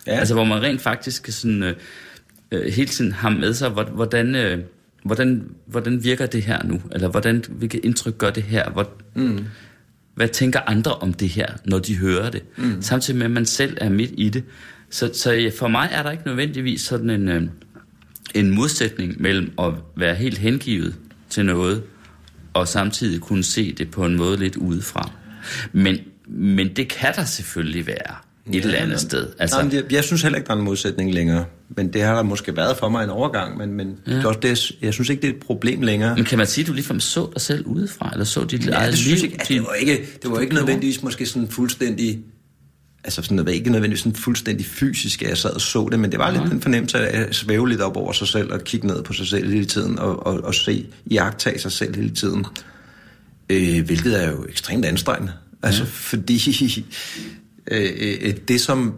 [0.07, 0.19] Ja.
[0.19, 1.75] Altså, hvor man rent faktisk kan sådan, øh,
[2.51, 4.59] øh, hele tiden har med sig, hvor- hvordan, øh,
[5.03, 6.81] hvordan, hvordan virker det her nu?
[6.91, 8.69] Eller hvordan, hvilket indtryk gør det her?
[8.69, 9.45] Hvor, mm.
[10.15, 12.43] Hvad tænker andre om det her, når de hører det?
[12.57, 12.81] Mm.
[12.81, 14.43] Samtidig med, at man selv er midt i det.
[14.89, 17.41] Så, så for mig er der ikke nødvendigvis sådan en, øh,
[18.35, 20.95] en modsætning mellem at være helt hengivet
[21.29, 21.83] til noget,
[22.53, 25.11] og samtidig kunne se det på en måde lidt udefra.
[25.73, 25.97] Men,
[26.27, 28.15] men det kan der selvfølgelig være
[28.53, 29.27] et eller andet sted.
[29.39, 31.45] Altså, Nej, jeg, jeg synes heller ikke, der er en modsætning længere.
[31.69, 33.57] Men det har der måske været for mig en overgang.
[33.57, 34.11] Men, men ja.
[34.15, 36.15] det er også det, jeg synes ikke, det er et problem længere.
[36.15, 38.71] men kan man sige, at du ligefrem så dig selv udefra, eller så dit Ja,
[38.71, 39.25] eget det synes liv?
[39.31, 39.37] ikke.
[39.39, 42.19] Altså, det var ikke, det var ikke nødvendigvis måske sådan fuldstændig...
[43.03, 45.99] Altså sådan, det var ikke nødvendigvis sådan fuldstændig fysisk, at jeg sad og så det,
[45.99, 48.63] men det var lidt en fornemmelse af at svæve lidt op over sig selv og
[48.63, 52.09] kigge ned på sig selv hele tiden og, og, og se, iagtage sig selv hele
[52.09, 52.45] tiden.
[53.49, 55.33] Øh, hvilket er jo ekstremt anstrengende.
[55.63, 56.85] Altså fordi
[57.72, 58.93] øh, øh, det, som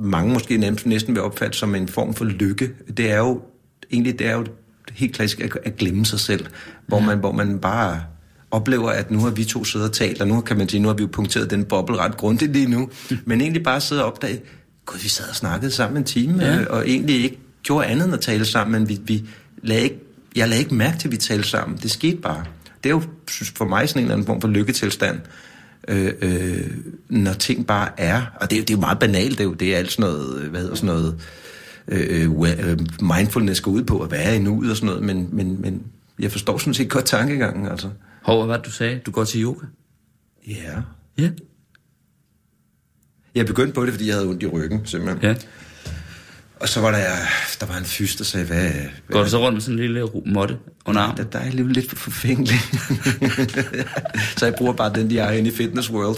[0.00, 3.42] mange måske nærmest næsten vil opfatte som en form for lykke, det er jo
[3.90, 4.46] egentlig det er jo
[4.92, 6.46] helt klassisk at, at glemme sig selv,
[6.86, 8.02] hvor man, hvor man bare
[8.50, 10.88] oplever, at nu har vi to siddet og talt, og nu kan man sige, nu
[10.88, 12.90] har vi jo punkteret den boble ret grundigt lige nu,
[13.24, 14.40] men egentlig bare sidde og opdage,
[14.86, 16.56] gud, vi sad og snakkede sammen en time, Ja.
[16.56, 16.64] ja.
[16.66, 19.24] og egentlig ikke gjorde andet end at tale sammen, men vi, vi
[19.62, 19.98] lagde ikke,
[20.36, 21.78] jeg lagde ikke mærke til, at vi talte sammen.
[21.82, 22.44] Det skete bare.
[22.84, 23.02] Det er jo
[23.56, 25.20] for mig sådan en eller anden form for lykketilstand,
[25.88, 26.70] øh, øh,
[27.08, 28.22] når ting bare er.
[28.40, 29.92] Og det, er jo- det er jo meget banalt, det er jo det er alt
[29.92, 31.20] sådan noget, øh, hvad hedder sådan noget,
[31.88, 32.78] øh, we- øh,
[33.18, 35.82] mindfulness går ud på at være i nuet og sådan noget, men, men, men
[36.18, 37.90] jeg forstår sådan set godt tankegangen, altså.
[38.22, 39.00] Hov, hvad du sagde?
[39.06, 39.66] Du går til yoga?
[40.48, 40.80] Ja.
[41.18, 41.30] Ja.
[43.34, 45.22] Jeg begyndte på det, fordi jeg havde ondt i ryggen, simpelthen.
[45.22, 45.34] ja.
[46.60, 47.04] Og så var der,
[47.60, 48.70] der var en fys, der sagde, hvad...
[49.10, 50.56] Går du så rundt med sådan en lille måtte
[50.86, 51.26] under Der, armen?
[51.32, 52.58] der er alligevel lidt for forfængelig.
[54.36, 56.16] så jeg bruger bare den, de har inde i Fitness World.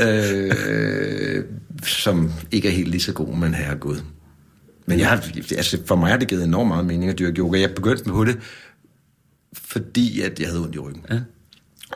[0.00, 1.44] Øh,
[1.84, 4.00] som ikke er helt lige så god, men her Gud.
[4.86, 5.24] Men jeg, har-
[5.56, 7.60] altså, for mig har det givet enormt meget mening at dyrke yoga.
[7.60, 8.38] Jeg begyndte på det,
[9.64, 11.04] fordi at jeg havde ondt i ryggen.
[11.10, 11.18] Ja.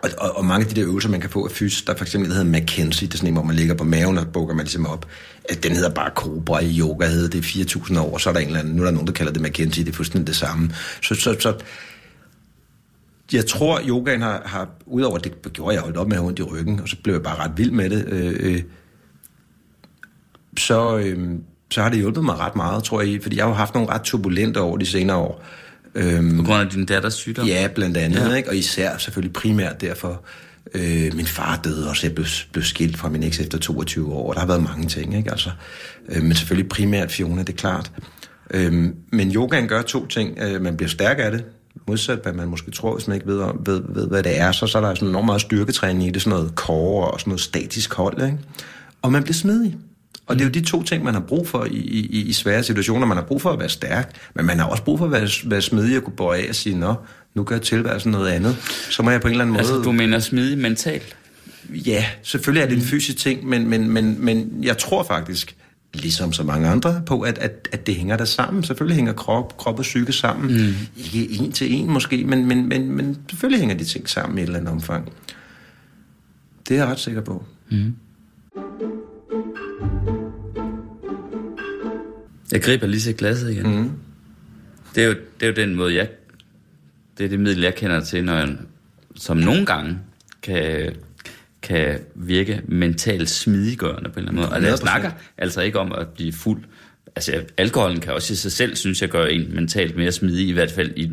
[0.03, 2.05] Og, og, og mange af de der øvelser, man kan få af fys, der for
[2.05, 4.55] eksempel, der hedder McKenzie, det er sådan en, hvor man ligger på maven, og bukker
[4.55, 5.07] man ligesom op.
[5.49, 8.47] At Den hedder bare Cobra i yoga, hedder det 4.000 år, så er der en
[8.47, 10.71] eller anden, nu er der nogen, der kalder det McKenzie, det er fuldstændig det samme.
[11.03, 11.55] Så, så, så
[13.33, 16.39] jeg tror, yogaen har, har udover det gjorde jeg holdt op med at have ondt
[16.39, 18.63] i ryggen, og så blev jeg bare ret vild med det, øh, øh,
[20.59, 21.31] så, øh,
[21.71, 24.03] så har det hjulpet mig ret meget, tror jeg, fordi jeg har haft nogle ret
[24.03, 25.45] turbulente år de senere år.
[25.97, 27.47] Øhm, På grund af din datters sygdom?
[27.47, 28.35] Ja, blandt andet, Ja.
[28.35, 28.49] ikke?
[28.49, 30.23] og især selvfølgelig primært derfor.
[30.75, 34.33] Øh, min far døde også, jeg blev, blev skilt fra min eks efter 22 år,
[34.33, 35.31] der har været mange ting, ikke?
[35.31, 35.51] Altså,
[36.09, 37.93] øh, men selvfølgelig primært Fiona, det er klart.
[38.51, 38.73] Øh,
[39.13, 40.39] men yogaen gør to ting.
[40.39, 41.45] Øh, man bliver stærk af det,
[41.89, 44.67] modsat hvad man måske tror, hvis man ikke ved, ved, ved hvad det er, så,
[44.67, 47.41] så er der sådan enormt meget styrketræning i det, sådan noget core og sådan noget
[47.41, 48.39] statisk hold, ikke?
[49.03, 49.77] Og man bliver smidig.
[50.27, 52.63] Og det er jo de to ting, man har brug for i, i, i svære
[52.63, 53.07] situationer.
[53.07, 55.29] Man har brug for at være stærk, men man har også brug for at være,
[55.45, 56.95] være smidig og kunne bøje af og sige, nå,
[57.35, 58.57] nu gør tilværelsen noget andet.
[58.91, 59.61] Så må jeg på en eller anden måde...
[59.61, 61.17] Altså, du mener smidig mentalt?
[61.69, 65.57] Ja, selvfølgelig er det en fysisk ting, men, men, men, men jeg tror faktisk,
[65.95, 68.65] ligesom så mange andre, på, at, at, at det hænger der sammen.
[68.65, 70.67] Selvfølgelig hænger krop, krop og psyke sammen.
[70.67, 70.75] Mm.
[70.97, 74.41] Ikke en til en måske, men, men, men, men selvfølgelig hænger de ting sammen i
[74.41, 75.13] et eller andet omfang.
[76.69, 77.45] Det er jeg ret sikker på.
[82.53, 83.77] Jeg griber lige til glasset igen.
[83.77, 83.91] Mm.
[84.95, 86.09] Det, er jo, det er jo den måde, jeg...
[87.19, 88.57] Det er det middel, jeg kender til, når jeg,
[89.17, 89.99] som nogle gange
[90.43, 90.93] kan,
[91.63, 94.53] kan virke mentalt smidiggørende på en eller anden måde.
[94.53, 94.77] Og jeg 100%.
[94.77, 96.63] snakker altså ikke om at blive fuld.
[97.17, 100.49] Altså, jeg- alkoholen kan også i sig selv, synes jeg, gøre en mentalt mere smidig,
[100.49, 101.11] i hvert fald i,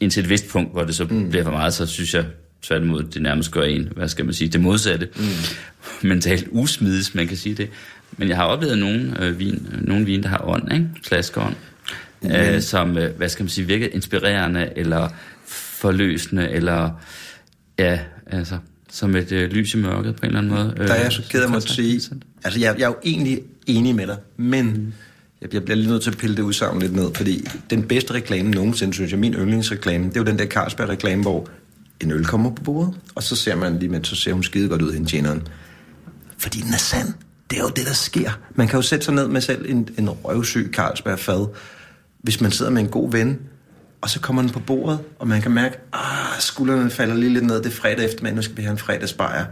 [0.00, 1.30] indtil et vist punkt, hvor det så mm.
[1.30, 2.24] bliver for meget, så synes jeg
[2.62, 5.08] tværtimod, det nærmest gør en, hvad skal man sige, det modsatte.
[5.16, 5.24] Mm.
[6.08, 7.70] Mentalt usmidig, hvis man kan sige det.
[8.16, 10.88] Men jeg har oplevet nogle, øh, vin, nogle vin, der har ånd, ikke?
[11.06, 11.54] Flaskeånd.
[12.24, 15.08] øh, som, øh, hvad skal man sige, virkede inspirerende, eller
[15.46, 16.90] forløsende, eller
[17.78, 18.58] ja, altså,
[18.90, 20.74] som et øh, lys i mørket på en eller anden måde.
[20.76, 22.00] Der er jeg så Øh, ked af mig at sige,
[22.44, 24.94] altså jeg, jeg er jo egentlig enig med dig, men
[25.40, 28.14] jeg, jeg bliver lige nødt til at pille det udsagn lidt ned, fordi den bedste
[28.14, 31.48] reklame nogensinde, synes jeg, min yndlingsreklame, det er jo den der Carlsberg-reklame, hvor
[32.00, 34.68] en øl kommer på bordet, og så ser man lige, men så ser hun skide
[34.68, 35.42] godt ud, hende tjeneren.
[36.38, 37.08] Fordi den er sand.
[37.50, 38.30] Det er jo det, der sker.
[38.54, 41.46] Man kan jo sætte sig ned med selv en, en røvsyg Carlsberg-fad,
[42.22, 43.40] hvis man sidder med en god ven,
[44.00, 47.46] og så kommer den på bordet, og man kan mærke, ah, skuldrene falder lige lidt
[47.46, 49.44] ned, det er fredag eftermiddag, nu skal vi have en fredagsbajer.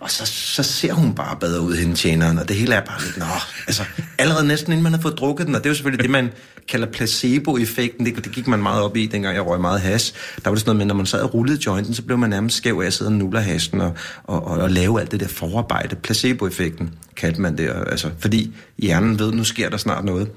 [0.00, 3.02] Og så, så ser hun bare bedre ud, hende tjeneren, og det hele er bare
[3.02, 3.24] lidt, nå,
[3.66, 3.84] altså,
[4.18, 6.32] allerede næsten inden man har fået drukket den, og det er jo selvfølgelig det, man
[6.68, 10.14] kalder placebo-effekten, det, det gik man meget op i, dengang jeg røg meget has.
[10.44, 12.30] Der var det sådan noget med, når man sad og rullede jointen, så blev man
[12.30, 13.92] nærmest skæv af at sidde og nuller hasen og,
[14.24, 15.96] og, og, og lave alt det der forarbejde.
[15.96, 20.30] Placebo-effekten kaldte man det, altså, fordi hjernen ved, nu sker der snart noget.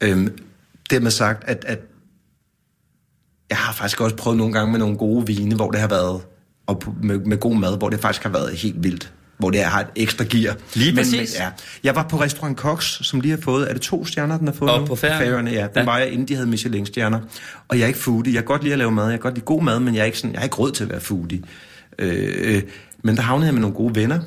[0.00, 0.38] Øhm,
[0.90, 1.80] det med sagt, at, at
[3.50, 6.20] jeg har faktisk også prøvet nogle gange med nogle gode vine, hvor det har været,
[6.66, 9.12] og med, med god mad, hvor det faktisk har været helt vildt.
[9.38, 10.56] Hvor det har et ekstra gear.
[10.74, 11.14] Lige men, præcis.
[11.14, 11.48] Men, ja.
[11.84, 14.54] Jeg var på restaurant Cox, som lige har fået, er det to stjerner, den har
[14.54, 14.86] fået Og nu?
[14.86, 14.96] på.
[14.96, 15.62] Færøerne, ja.
[15.62, 15.84] Den ja.
[15.84, 17.20] var jeg, inden de havde Michelin-stjerner.
[17.68, 18.34] Og jeg er ikke foodie.
[18.34, 19.04] Jeg kan godt lide at lave mad.
[19.04, 20.72] Jeg kan godt lide god mad, men jeg er ikke, sådan, jeg er ikke råd
[20.72, 21.42] til at være foodie.
[21.98, 22.62] Øh, øh,
[23.02, 24.20] men der havnede jeg med nogle gode venner,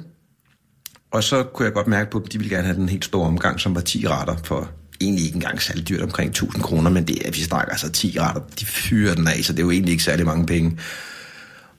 [1.12, 3.28] og så kunne jeg godt mærke på, at de ville gerne have den helt store
[3.28, 4.70] omgang, som var 10 retter for
[5.02, 8.18] egentlig ikke engang særlig dyrt, omkring 1000 kroner, men det er, vi snakker altså 10
[8.20, 10.78] retter, de fyrer den af, så det er jo egentlig ikke særlig mange penge.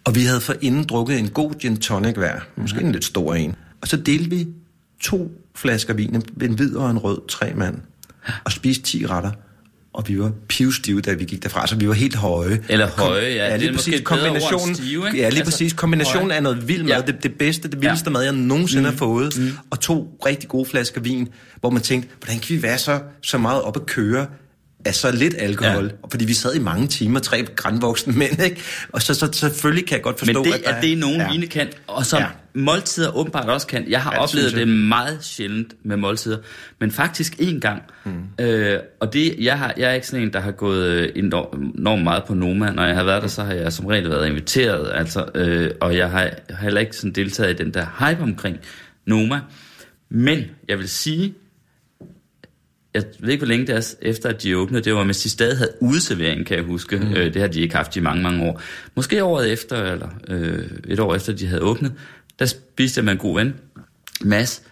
[0.05, 3.55] Og vi havde forinden drukket en god gin tonic hver, måske en lidt stor en.
[3.83, 4.47] Og så delte vi
[5.03, 7.79] to flasker vin, en- hvid og en rød, tre mand,
[8.45, 9.31] og spiste 10 retter.
[9.93, 12.61] Og vi var pivstive, da vi gik derfra, så vi var helt høje.
[12.69, 14.01] Eller høje, ja, det er lige måske præcis.
[14.01, 15.19] et bedre ord end Kombinationen, stive, ikke?
[15.19, 15.73] ja, lige Altså, præcis.
[15.73, 16.37] Kombinationen høje.
[16.37, 17.01] af noget vild mad, Ja.
[17.13, 18.13] det, det bedste, det vildeste Ja.
[18.13, 18.89] mad, jeg nogensinde mm.
[18.89, 19.51] har fået, mm.
[19.71, 21.29] og to rigtig gode flasker vin,
[21.61, 24.27] hvor man tænkte, hvordan kan vi være så, så meget op at køre
[24.85, 25.85] af så lidt alkohol?
[25.85, 25.91] Ja.
[26.11, 28.61] Fordi vi sad i mange timer, tre grænvoksne mænd, ikke?
[28.93, 31.21] Og så, så selvfølgelig kan jeg godt forstå, Men det at der er det, nogen
[31.21, 31.31] ja.
[31.33, 32.27] vine kan, og som Ja.
[32.55, 33.85] måltider åbenbart også kan.
[33.91, 36.39] Jeg har Ja, det oplevet det meget sjældent med måltider,
[36.81, 37.83] men faktisk én gang.
[38.05, 38.45] Mm.
[38.45, 42.03] Øh, og det, jeg, har, jeg er ikke sådan en, der har gået øh, enormt
[42.03, 42.71] meget på Noma.
[42.71, 45.97] Når jeg har været der, så har jeg som regel været inviteret, altså, øh, og
[45.97, 48.57] jeg har heller ikke sådan deltaget i den der hype omkring
[49.07, 49.41] Noma.
[50.11, 51.35] Men jeg vil sige,
[52.95, 54.85] jeg ved ikke, hvor længe det er efter, at de åbnede.
[54.85, 56.97] Det var, mens de stadig havde udeservering, kan jeg huske.
[56.97, 57.13] Mm.
[57.13, 58.61] Øh, det har de ikke haft i mange, mange år.
[58.95, 61.93] Måske året efter, eller øh, et år efter, de havde åbnet,
[62.39, 63.55] der spiste jeg med en god ven,
[64.21, 64.63] Mads,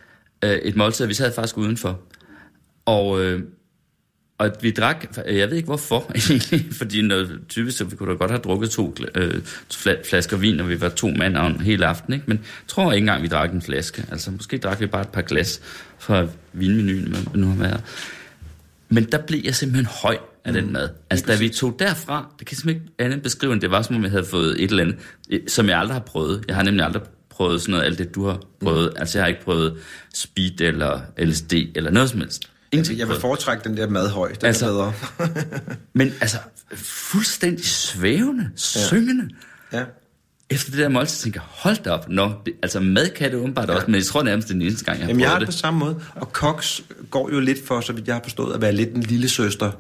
[0.44, 2.00] øh, et måltid, og vi sad faktisk udenfor.
[2.86, 3.42] Og, øh,
[4.38, 8.16] og vi drak, jeg ved ikke hvorfor egentlig, fordi noget, typisk så vi kunne da
[8.16, 9.40] godt have drukket to øh,
[9.74, 12.24] fla- flasker vin, og vi var to mand en hel aften, ikke?
[12.26, 14.04] men jeg tror ikke engang, vi drak en flaske.
[14.10, 15.60] Altså måske drak vi bare et par glas
[15.98, 17.80] fra vinmenuen, det nu har været.
[18.88, 20.88] Men der blev jeg simpelthen høj af den mad.
[21.10, 23.82] Altså da vi tog derfra, det kan jeg simpelthen ikke andet beskrive, end det var
[23.82, 26.44] som om jeg havde fået et eller andet, som jeg aldrig har prøvet.
[26.48, 28.92] Jeg har nemlig aldrig prøvet sådan noget, alt det du har prøvet.
[28.96, 29.76] Altså jeg har ikke prøvet
[30.14, 32.50] speed eller LSD eller noget som helst.
[32.72, 34.92] Ingenting Jeg vil foretrække den der madhøj, den Altså- er bedre.
[35.94, 36.36] Men altså,
[36.74, 39.28] fuldstændig svævende, syngende.
[39.72, 39.84] ja.
[40.50, 42.08] Efter det der måltid, tænker hold da op.
[42.08, 43.74] Nå, det, altså mad kan det åbenbart ja.
[43.74, 45.38] også, men jeg tror nærmest, det er den eneste gang, jeg har Jamen, jeg har
[45.38, 46.00] det på samme måde.
[46.14, 49.02] Og Cox går jo lidt for, så vidt jeg har forstået, at være lidt en
[49.02, 49.72] lille søster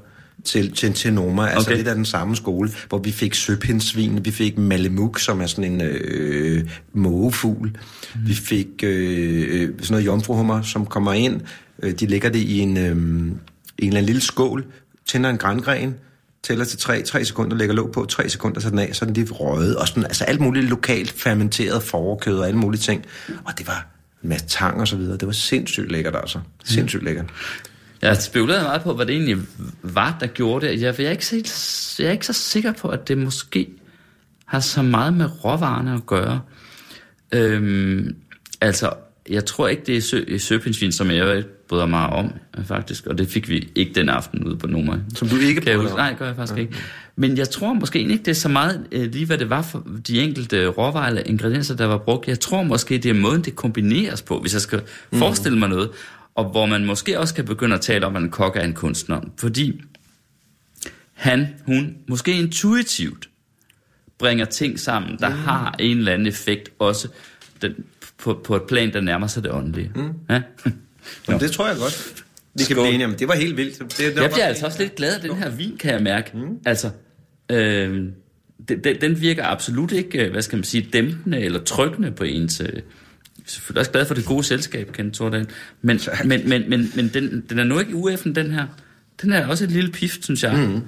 [0.44, 1.46] til, til, til Noma.
[1.46, 1.76] Altså Okay.
[1.76, 5.72] lidt af den samme skole, hvor vi fik søpindsvin, vi fik malemuk, som er sådan
[5.72, 7.68] en øh, mågefugl.
[7.68, 8.20] Mm.
[8.26, 11.40] Vi fik øh, øh, sådan noget jomfruhummer, som kommer ind.
[11.82, 13.40] Øh, de lægger det i en, øh, en
[13.78, 14.64] eller anden lille skål,
[15.06, 15.94] tænder en grængren,
[16.42, 19.14] tæller til tre, tre sekunder, lægger låg på, tre sekunder, så den af, så den
[19.14, 23.04] lige røget, og sådan, altså alt muligt lokalt fermenteret forkød og alle mulige ting.
[23.44, 23.86] Og det var
[24.22, 25.16] masse tang og så videre.
[25.16, 26.38] Det var sindssygt lækkert, altså.
[26.64, 27.26] Sindssygt lækkert.
[28.02, 29.36] Jeg har spekuleret meget på, hvad det egentlig
[29.82, 30.80] var, der gjorde det.
[30.80, 33.68] Jeg, jeg, er ikke så, jeg er ikke så sikker på, at det måske
[34.46, 36.40] har så meget med råvarerne at gøre.
[37.32, 38.16] Øhm,
[38.60, 38.92] altså,
[39.30, 42.32] jeg tror ikke, det er sø, søpindsvin, som jeg bryder mig om,
[42.64, 43.06] faktisk.
[43.06, 44.92] Og det fik vi ikke den aften ude på Noma.
[45.14, 45.96] Som du ikke bryder om?
[45.96, 46.74] Nej, det gør jeg faktisk ikke.
[47.16, 49.86] Men jeg tror måske ikke, det er så meget øh, lige, hvad det var for
[50.08, 52.28] de enkelte råvarer eller ingredienser, der var brugt.
[52.28, 55.18] Jeg tror måske, det er måden, det kombineres på, hvis jeg skal mm.
[55.18, 55.90] forestille mig noget.
[56.38, 58.74] Og hvor man måske også kan begynde at tale om, at en kok er en
[58.74, 59.20] kunstner.
[59.38, 59.80] Fordi
[61.12, 63.28] han, hun, måske intuitivt
[64.18, 65.34] bringer ting sammen, der mm.
[65.34, 67.08] har en eller anden effekt, også
[67.62, 67.72] den,
[68.18, 69.92] på, på et plan, der nærmer sig det åndelige.
[69.94, 70.08] Mm.
[70.30, 70.42] Ja?
[71.28, 72.24] Jamen, det tror jeg godt.
[72.54, 73.14] Vi kan blive enige om.
[73.14, 73.78] Det var helt vildt.
[73.78, 76.02] Det, det Jeg bare- bliver altså også lidt glad af den her vin, kan jeg
[76.02, 76.30] mærke.
[76.36, 76.58] Mm.
[76.66, 76.90] Altså,
[77.50, 77.90] øh,
[78.68, 82.24] den, den- den virker absolut ikke, øh, hvad skal man sige, dæmpende eller trykkende på
[82.24, 82.60] ens...
[82.60, 82.82] Øh,
[83.50, 85.48] selvfølgelig også glad for det gode selskab, Kent Tordal.
[85.82, 88.66] Men, men, men, men, men den, den er nu ikke ueffen, den her.
[89.22, 90.58] Den er også et lille pift, synes jeg.
[90.58, 90.80] Mm.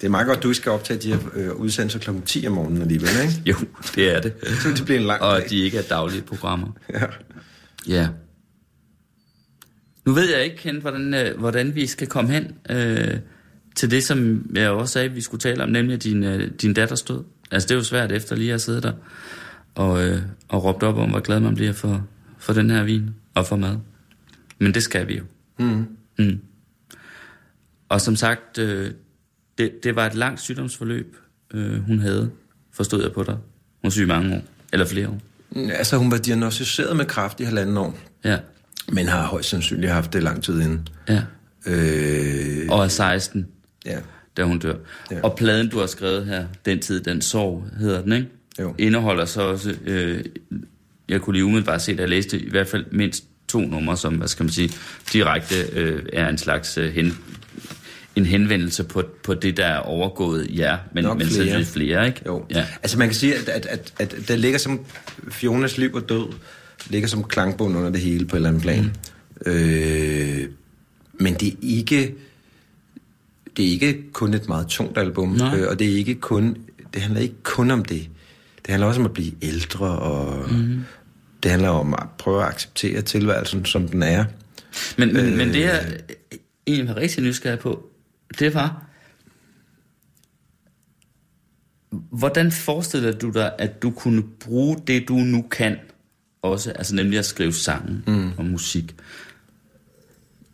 [0.00, 2.10] Det er meget godt, du skal optage de her øh, udsendelser kl.
[2.26, 3.42] 10 om morgenen alligevel, ikke?
[3.46, 3.54] Jo,
[3.94, 4.34] det er det.
[4.62, 5.50] Så det bliver en lang Og dag.
[5.50, 6.68] de ikke er daglige programmer.
[6.94, 7.06] Ja.
[7.88, 8.08] Ja.
[10.04, 13.18] Nu ved jeg ikke, Ken, hvordan, øh, hvordan vi skal komme hen øh,
[13.76, 17.02] til det, som jeg også sagde, vi skulle tale om, nemlig din, øh, din datters
[17.02, 17.24] død.
[17.52, 18.92] Altså, det er jo svært efter lige at sidde der
[19.74, 22.06] og, øh, og råbt op om, hvor glad man bliver for,
[22.38, 23.76] for den her vin og for mad.
[24.58, 25.24] Men det skal vi jo.
[25.58, 25.86] Mm.
[26.18, 26.40] Mm.
[27.88, 28.90] Og som sagt, øh,
[29.58, 31.16] det, det var et langt sygdomsforløb,
[31.54, 32.30] øh, hun havde,
[32.72, 33.36] forstod jeg på dig.
[33.82, 34.42] Hun syg mange år,
[34.72, 35.20] eller flere år.
[35.70, 38.38] Altså, hun var diagnostiseret med kræft i halvanden år, Ja,
[38.88, 40.88] men har højst sandsynligt haft det lang tid inden.
[41.08, 41.22] ja.
[41.66, 43.46] Øh, Og er 16,
[43.86, 43.98] ja.
[44.36, 44.74] Da hun dør.
[45.10, 45.16] Ja.
[45.16, 45.22] Ja.
[45.22, 48.28] Og pladen, du har skrevet her, Den tid, den sorg, hedder den, ikke?
[48.60, 48.74] Jo.
[48.78, 50.24] Indeholder så også, øh,
[51.08, 54.14] jeg kunne lige umiddelbart se, at jeg læste i hvert fald mindst to numre, som,
[54.14, 54.70] hvad skal man sige,
[55.12, 57.18] direkte øh, er en slags øh, hen,
[58.16, 61.36] en henvendelse på, på det, der er overgået jer, men, Nok men flere.
[61.36, 62.20] selvfølgelig flere, ikke?
[62.26, 62.44] Jo.
[62.50, 62.66] Ja.
[62.82, 64.80] Altså man kan sige, at, at, at, at der ligger som
[65.30, 66.26] Fionas liv og død,
[66.90, 68.92] ligger som klangbund under det hele på et eller andet plan.
[69.46, 69.52] Mm.
[69.52, 70.48] Øh,
[71.14, 72.14] men det er ikke
[73.56, 75.58] det er ikke kun et meget tungt album, Nej.
[75.58, 76.56] øh, og det er ikke kun
[76.94, 78.08] det handler ikke kun om det.
[78.56, 80.80] Det handler også om at blive ældre, og mm.
[81.42, 84.24] det handler om at prøve at acceptere tilværelsen, som den er.
[84.98, 85.36] Men, men, øh...
[85.36, 86.00] men det, jeg
[86.66, 87.88] egentlig var rigtig nysgerrig på,
[88.38, 88.84] det var,
[91.90, 95.76] hvordan forestiller du dig, at du kunne bruge det, du nu kan,
[96.42, 98.32] også, altså nemlig at skrive sange mm.
[98.38, 98.94] og musik?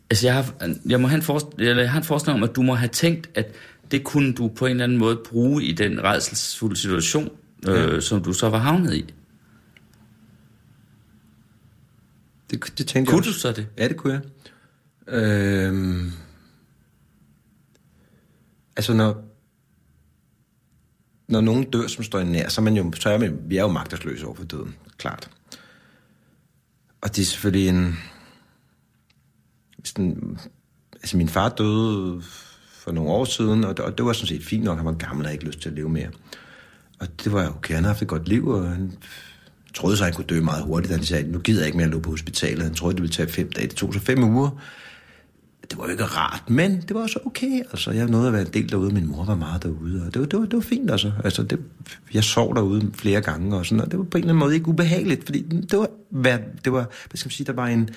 [0.09, 0.53] Altså, jeg har,
[0.85, 3.29] jeg, må have en eller jeg har en forestilling om, at du må have tænkt,
[3.35, 3.55] at
[3.91, 7.29] det kunne du på en eller anden måde bruge i den redselsfulde situation,
[7.67, 9.13] øh, som du så var havnet i.
[12.51, 13.67] Det, det tænkte jeg Kunne du så det?
[13.77, 14.21] Ja, det kunne jeg.
[15.13, 16.11] Øhm,
[18.75, 19.23] altså, når,
[21.27, 23.57] når nogen dør, som står en nær, så er, man jo, så er man, vi
[23.57, 25.29] er jo magtesløse over for døden, klart.
[27.01, 27.99] Og det er selvfølgelig en...
[29.83, 30.37] Sådan,
[30.93, 32.21] altså, min far døde
[32.71, 34.77] for nogle år siden, og det, og det var sådan set fint nok.
[34.77, 36.07] Han var gammel og havde ikke lyst til at leve mere.
[36.99, 38.91] Og det var okay, han havde haft et godt liv, og han
[39.73, 40.93] troede sig, at han kunne dø meget hurtigt.
[40.93, 42.63] Han sagde, nu gider jeg ikke mere at løbe på hospitalet.
[42.63, 43.67] Han troede, det ville tage fem dage.
[43.67, 44.49] Det tog så fem uger.
[45.69, 47.59] Det var jo ikke rart, men det var også okay.
[47.71, 48.93] Altså, jeg nåede at være en del derude.
[48.93, 50.91] Min mor var meget derude, og det var, det var, det var fint.
[50.91, 51.11] Altså.
[51.23, 51.59] Altså, det,
[52.13, 54.55] jeg sov derude flere gange, og, sådan, og det var på en eller anden måde
[54.55, 57.89] ikke ubehageligt, fordi det var, hvad, det var hvad skal man sige, der var en,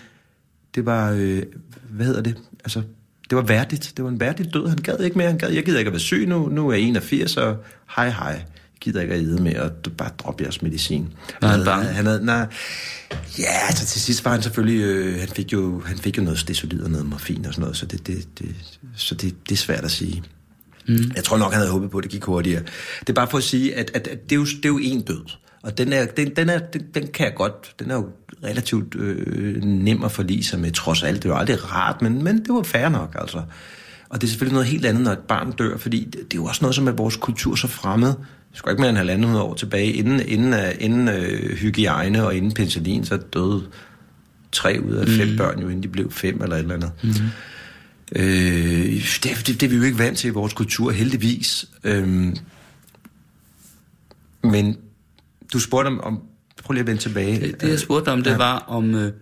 [0.75, 1.43] det var, øh,
[1.91, 2.83] hvad hedder det, altså,
[3.31, 3.93] det var værdigt.
[3.97, 4.69] Det var en værdig død.
[4.69, 5.29] Han gad ikke mere.
[5.29, 6.49] Han gad, jeg gider ikke at være syg nu.
[6.49, 7.57] Nu er jeg 81, og
[7.97, 8.29] hej hej.
[8.29, 8.45] Jeg
[8.81, 11.13] gider ikke at æde mere, og bare drop jeres medicin.
[11.41, 11.85] Var han bange?
[11.85, 12.47] Han havde, nej,
[13.39, 16.39] ja, altså til sidst var han selvfølgelig, øh, han, fik jo, han fik jo noget
[16.39, 18.55] stesolid og noget morfin og sådan noget, så det, det, det,
[18.97, 20.23] så det, det er svært at sige.
[20.89, 21.13] Mm.
[21.17, 22.63] Jeg tror nok, han havde håbet på, at det gik hurtigere.
[23.01, 24.79] Det er bare for at sige, at, at, at det, er jo, det er jo
[24.83, 25.25] en død.
[25.63, 28.09] Og den, er, den, den, er, den, den kan jeg godt, den er jo
[28.45, 31.23] relativt øh, nem at forlige sig med, trods alt.
[31.23, 33.43] Det jo aldrig rart, men, men det var fair nok, altså.
[34.09, 36.37] Og det er selvfølgelig noget helt andet, når et barn dør, fordi det, det er
[36.37, 38.09] jo også noget, som er vores kultur så fremmed.
[38.09, 39.93] Det skal ikke mere end hundrede år tilbage.
[39.93, 43.63] Inden, inden, øh, inden øh, hygiejne og inden penicillin, så døde
[44.53, 45.37] tre ud af fem mm.
[45.37, 46.93] børn jo, inden de blev fem eller et eller andet.
[47.03, 47.11] Mm.
[48.17, 48.25] Øh,
[49.23, 51.69] det, det, det er vi jo ikke vant til i vores kultur, heldigvis.
[51.85, 52.35] Øh,
[54.45, 54.77] men
[55.53, 56.23] du spurgte om, om...
[56.73, 57.41] Prøv lige at vende tilbage.
[57.41, 58.37] Det, det jeg spurgte om, det ja.
[58.37, 59.13] var om, øh,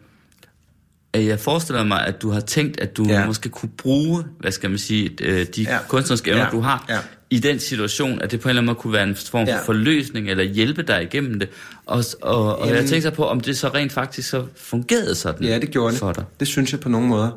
[1.12, 3.26] at jeg forestiller mig, at du har tænkt, at du Ja.
[3.26, 5.78] måske kunne bruge, hvad skal man sige, øh, de Ja.
[5.88, 6.50] kunstneriske evner, Ja.
[6.50, 6.98] du har, Ja.
[7.30, 9.52] i den situation, at det på en eller anden måde kunne være en form for
[9.52, 9.62] Ja.
[9.62, 11.48] forløsning, eller hjælpe dig igennem det.
[11.86, 15.14] Og, og, og jeg Jamen- tænkte så på, om det så rent faktisk så fungerede
[15.14, 15.98] sådan Ja, det gjorde det.
[15.98, 16.24] for dig.
[16.40, 17.30] Det synes jeg på nogle måder.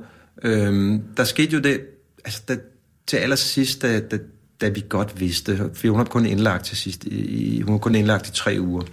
[0.43, 1.81] Øhm, der skete jo det,
[2.25, 2.57] altså da,
[3.07, 4.17] til allersidst, da, da,
[4.61, 7.79] da vi godt vidste, for hun var kun indlagt til sidst, i, i- hun var
[7.79, 8.83] kun indlagt i tre uger.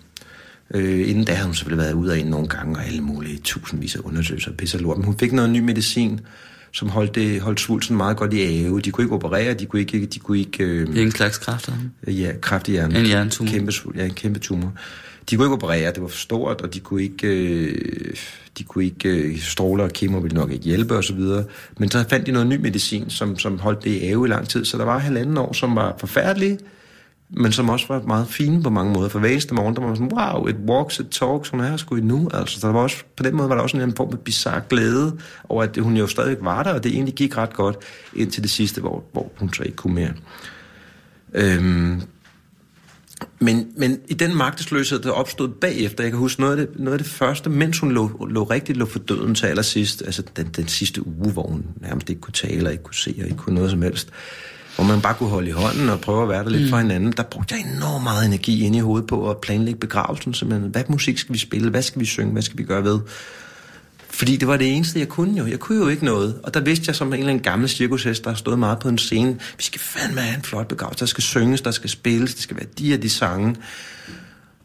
[0.74, 3.38] Øh, inden da havde hun selvfølgelig været ude og ind nogle gange, og alle mulige
[3.38, 4.96] tusindvis af undersøgelser, pisse og lort.
[4.96, 6.20] Men hun fik noget ny medicin,
[6.72, 8.80] som holdt, det, holdt svulsten meget godt i ave.
[8.80, 10.06] De kunne ikke operere, de kunne ikke...
[10.06, 11.72] De kunne ikke øh, Det er en slags kræfter.
[12.06, 12.96] Ja, kræft i hjernen.
[12.96, 13.50] En hjernetumor.
[13.50, 14.72] Kæmpe, ja, en kæmpe tumor.
[15.30, 18.14] De kunne ikke operere, det var for stort, og de kunne ikke, øh,
[18.58, 21.20] de kunne ikke øh, stråler og kemo ville nok ikke hjælpe osv.
[21.78, 24.48] Men så fandt de noget ny medicin, som, som holdt det i ave i lang
[24.48, 24.64] tid.
[24.64, 26.58] Så der var halvanden år, som var forfærdelige,
[27.32, 29.08] men som også var meget fine på mange måder.
[29.08, 31.68] For hver eneste morgen, der var man sådan, wow, it walks, it talks, hun er
[31.68, 32.28] her sgu endnu.
[32.34, 34.18] Altså, der var også, på den måde var der også en eller anden form af
[34.18, 35.18] bizarre glæde
[35.48, 37.76] over, at hun jo stadig var der, og det egentlig gik ret godt
[38.14, 40.12] indtil det sidste, hvor, hvor hun så ikke kunne mere.
[41.34, 42.02] Øhm,
[43.40, 46.98] Men, men i den magtesløshed, der opstod bagefter, jeg kan huske noget af det, noget
[46.98, 50.46] af det første, mens hun lå, lå rigtig lå for døden til allersidst, altså den,
[50.56, 53.36] den sidste uge, hvor hun nærmest ikke kunne tale, og ikke kunne se, og ikke
[53.36, 54.08] kunne noget som helst,
[54.80, 56.68] hvor man bare kunne holde i hånden og prøve at være der lidt mm.
[56.68, 60.34] for hinanden, der brugte jeg enormt meget energi ind i hovedet på at planlægge begravelsen,
[60.34, 60.70] simpelthen.
[60.70, 61.70] Hvad musik skal vi spille?
[61.70, 62.32] Hvad skal vi synge?
[62.32, 63.00] Hvad skal vi gøre ved?
[64.10, 65.46] Fordi det var det eneste, jeg kunne jo.
[65.46, 66.40] Jeg kunne jo ikke noget.
[66.42, 68.88] Og der vidste jeg som en eller anden gammel cirkushest, der har stået meget på
[68.88, 69.38] en scene.
[69.56, 71.00] Vi skal fandme have en flot begravelse.
[71.00, 73.56] Der skal synges, der skal spilles, det skal være de og de sange.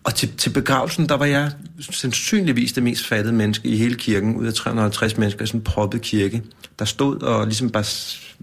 [0.04, 4.36] Og til, til begravelsen, der var jeg sandsynligvis det mest fattede menneske i hele kirken,
[4.36, 6.44] ud af 350 mennesker i sådan en proppet kirke.
[6.80, 7.86] Der stod og ligesom bare...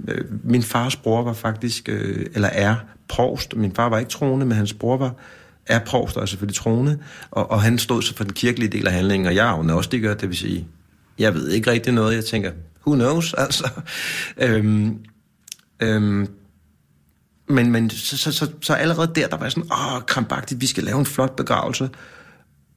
[0.09, 2.77] Øh, min fars bror var faktisk, øh, eller er,
[3.09, 3.57] provst.
[3.57, 5.15] Min far var ikke troende, men hans bror var
[5.67, 6.99] er provst og er selvfølgelig troende,
[7.31, 9.77] og, og han stod så for den kirkelige del af handlingen, og jeg er jo
[9.77, 10.67] også det det vil sige,
[11.19, 12.15] jeg ved ikke rigtig noget.
[12.15, 12.53] Jeg tænker,
[12.87, 13.69] who knows, altså.
[14.37, 14.99] Øhm,
[15.81, 16.29] øhm,
[17.49, 20.67] men, men så, så, så, så allerede der, der var jeg sådan, åh, krampagtigt, vi
[20.67, 21.91] skal lave en flot begravelse.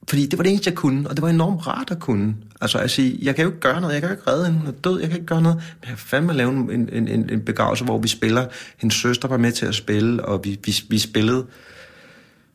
[0.09, 2.35] Fordi det var det eneste, jeg kunne, og det var enormt rart at kunne.
[2.61, 4.73] Altså at sige, jeg kan jo ikke gøre noget, jeg kan jo ikke redde hende,
[4.83, 5.63] død, jeg kan ikke gøre noget.
[5.81, 8.45] Men jeg fandme lave en, en, en, en begravelse, hvor vi spiller.
[8.77, 11.45] Hendes søster var med til at spille, og vi, vi, vi spillede.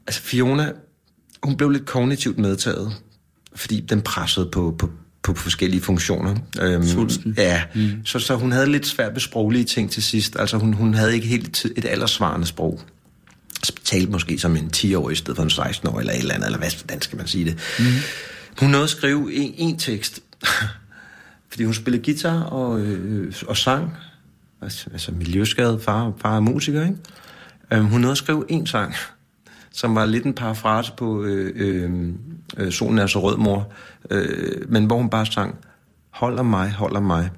[0.06, 0.72] Altså Fiona,
[1.42, 2.92] hun blev lidt kognitivt medtaget,
[3.54, 4.90] fordi den pressede på, på,
[5.22, 6.36] på forskellige funktioner.
[6.60, 6.82] Øhm.
[7.36, 7.90] Ja, mm.
[8.04, 10.36] så, så hun havde lidt svært ved sproglige ting til sidst.
[10.38, 12.80] Altså hun, hun havde ikke helt et aldersvarende sprog.
[13.84, 16.58] Talte måske som en 10-årig i stedet for en 16-årig eller et eller andet, eller
[16.58, 17.58] hvad, hvordan skal man sige det.
[17.78, 17.84] Mm.
[18.60, 20.20] Hun nåede at skrive en, en tekst,
[21.50, 23.96] fordi hun spillede guitar og, øh, og sang.
[24.62, 26.96] Altså, altså miljøskadet far, far er musiker, ikke?
[27.72, 28.94] Øhm, hun nåede at skrive en sang,
[29.72, 32.12] som var lidt en parafrase på øh, øh,
[32.56, 33.72] øh, Solen er så rød, mor.
[34.10, 35.54] Øh, men hvor hun bare sang,
[36.10, 37.30] holder mig, holder mig.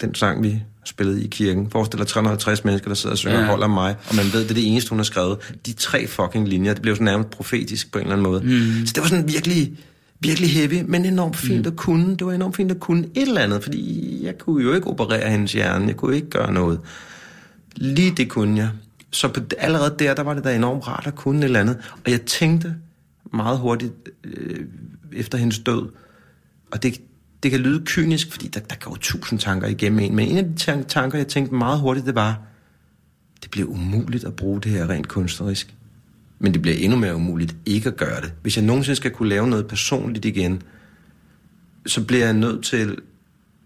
[0.00, 1.70] Den sang vi spillede i kirken.
[1.70, 3.46] Forestil dig 350 mennesker, der sidder og synger, ja.
[3.46, 3.96] holder mig.
[4.08, 5.38] Og man ved, det er det eneste, hun har skrevet.
[5.66, 8.40] De tre fucking linjer, det blev sådan nærmest profetisk på en eller anden måde.
[8.40, 8.86] Mm.
[8.86, 9.72] Så det var sådan virkelig,
[10.20, 11.72] virkelig heavy, men enormt fint mm.
[11.72, 12.16] at kunne.
[12.16, 15.30] Det var enormt fint at kunne et eller andet, fordi jeg kunne jo ikke operere
[15.30, 15.86] hendes hjerne.
[15.86, 16.80] Jeg kunne ikke gøre noget.
[17.76, 18.70] Lige det kunne jeg.
[19.10, 21.76] Så på, allerede der, der var det da enormt rart at kunne et eller andet.
[22.04, 22.74] Og jeg tænkte
[23.32, 23.92] meget hurtigt
[24.24, 24.66] øh,
[25.12, 25.88] efter hendes død,
[26.70, 27.00] og det,
[27.42, 30.44] det kan lyde kynisk, fordi der, der går tusind tanker igennem en, men en af
[30.44, 32.38] de tanker, jeg tænkte meget hurtigt, det var,
[33.42, 35.74] det bliver umuligt at bruge det her rent kunstnerisk.
[36.38, 38.32] Men det bliver endnu mere umuligt ikke at gøre det.
[38.42, 40.62] Hvis jeg nogensinde skal kunne lave noget personligt igen,
[41.86, 42.96] så bliver jeg nødt til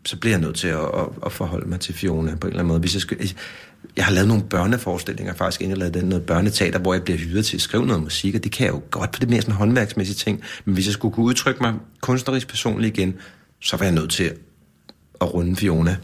[0.06, 2.60] så bliver jeg nødt til at, at, at forholde mig til Fiona på en eller
[2.60, 2.80] anden måde.
[2.80, 3.34] Hvis jeg, skal,
[3.96, 7.18] jeg har lavet nogle børneforestillinger faktisk, inden jeg lavede den, noget børneteater, hvor jeg bliver
[7.18, 9.30] hyret til at skrive noget musik, og det kan jeg jo godt, for det er
[9.30, 10.40] mere sådan en håndværksmæssig ting.
[10.64, 13.14] Men hvis jeg skulle kunne udtrykke mig kunstnerisk personligt igen,
[13.64, 14.32] så var jeg nødt til
[15.20, 15.96] at runde Fiona.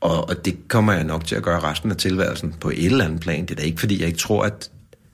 [0.00, 3.04] Og, og det kommer jeg nok til at gøre resten af tilværelsen på et eller
[3.04, 3.42] andet plan.
[3.42, 4.70] Det er da ikke, fordi jeg ikke tror, at...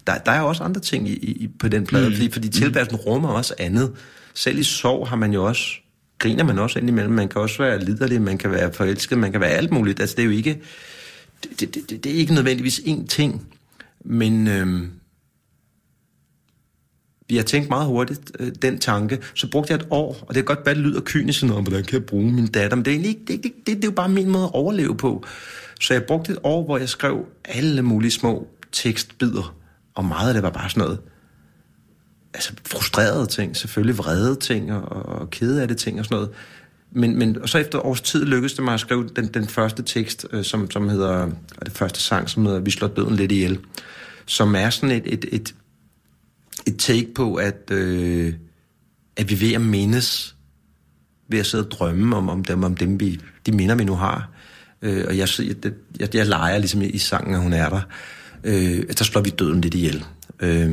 [0.07, 2.14] Der, der er også andre ting i, i, på den plade, mm.
[2.14, 3.93] fordi, fordi tilværelsen rummer også andet.
[4.34, 5.64] Selv i sorg har man jo også
[6.20, 7.14] griner man også indimellem.
[7.14, 10.01] Man kan også være liderlig, man kan være forelsket, man kan være alt muligt.
[10.01, 10.61] Altså, det er jo ikke
[11.43, 13.47] det, det, det, det er ikke nødvendigvis én ting,
[14.05, 14.91] men øhm,
[17.35, 19.18] jeg har tænkt meget hurtigt øh, den tanke.
[19.35, 21.85] Så brugte jeg et år, og det kan godt være, det lyder kynisk, sådan, hvordan
[21.85, 22.76] kan jeg bruge min datter?
[22.76, 24.97] Men det er, ikke, det, det, det, det er jo bare min måde at overleve
[24.97, 25.24] på.
[25.81, 29.55] Så jeg brugte et år, hvor jeg skrev alle mulige små tekstbider,
[29.95, 30.99] og meget af det var bare sådan noget,
[32.35, 36.31] altså frustrerede ting, selvfølgelig vrede ting, og, og kede af det ting og sådan noget.
[36.93, 39.83] Men, men og så efter års tid lykkedes det mig at skrive den, den første
[39.83, 41.31] tekst, øh, som, som hedder,
[41.64, 43.59] det første sang, som hedder Vi slår døden lidt ihjel,
[44.26, 45.55] som er sådan et, et, et,
[46.66, 48.34] et take på, at, øh,
[49.16, 50.36] at vi er ved at mindes,
[51.28, 53.94] ved at sidde og drømme om, om dem, om dem vi, de minder, vi nu
[53.94, 54.30] har.
[54.82, 57.80] Øh, og jeg, jeg, jeg, jeg leger ligesom i, sangen, at hun er der.
[58.44, 60.04] Øh, der slår vi døden lidt ihjel.
[60.40, 60.70] Øh,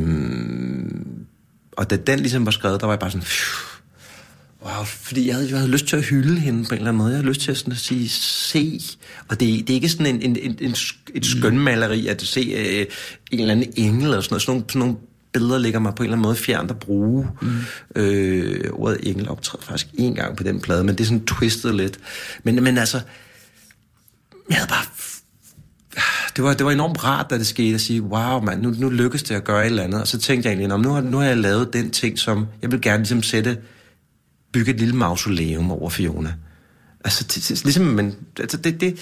[1.71, 3.25] og da den ligesom var skrevet, der var jeg bare sådan...
[3.25, 3.77] Phew,
[4.65, 6.97] Wow, fordi jeg havde, jeg havde lyst til at hylde hende på en eller anden
[6.97, 7.09] måde.
[7.09, 8.79] Jeg havde lyst til at, sådan at sige, se.
[9.27, 10.75] Og det, det er ikke sådan en, en, en, en,
[11.15, 12.85] et skønmaleri at se øh,
[13.31, 14.41] en eller anden engel eller sådan noget.
[14.41, 14.95] Sådan nogle, sådan nogle
[15.37, 17.27] billeder ligger mig på en eller anden måde fjernt at bruge.
[17.41, 17.49] Mm.
[17.95, 21.75] Øh, ordet engel optræder faktisk en gang på den plade, men det er sådan twistet
[21.75, 21.99] lidt.
[22.43, 23.01] Men, men altså,
[24.49, 24.85] jeg havde bare
[26.35, 28.89] det var, det var enormt rart, da det skete, at sige, wow, man, nu, nu
[28.89, 30.01] lykkes det at gøre et eller andet.
[30.01, 32.71] Og så tænkte jeg egentlig, nu har, nu har jeg lavet den ting, som jeg
[32.71, 33.57] vil gerne ligesom sætte
[34.53, 36.33] bygge et lille mausoleum over Fiona.
[37.03, 38.97] Altså, det, det, ligesom, men, altså det, det,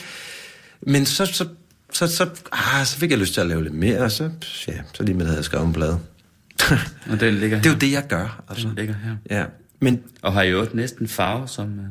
[0.81, 1.47] men så, så,
[1.93, 4.29] så, så, ah, så fik jeg lyst til at lave lidt mere, og så,
[4.67, 5.95] ja, så lige med, at jeg skrevet en blad.
[7.11, 7.63] og den ligger her.
[7.63, 8.43] Det er jo det, jeg gør.
[8.49, 8.67] Altså.
[8.67, 9.37] Den ligger her.
[9.39, 9.45] Ja.
[9.79, 11.65] Men, og har jo næsten farve som...
[11.79, 11.85] Uh,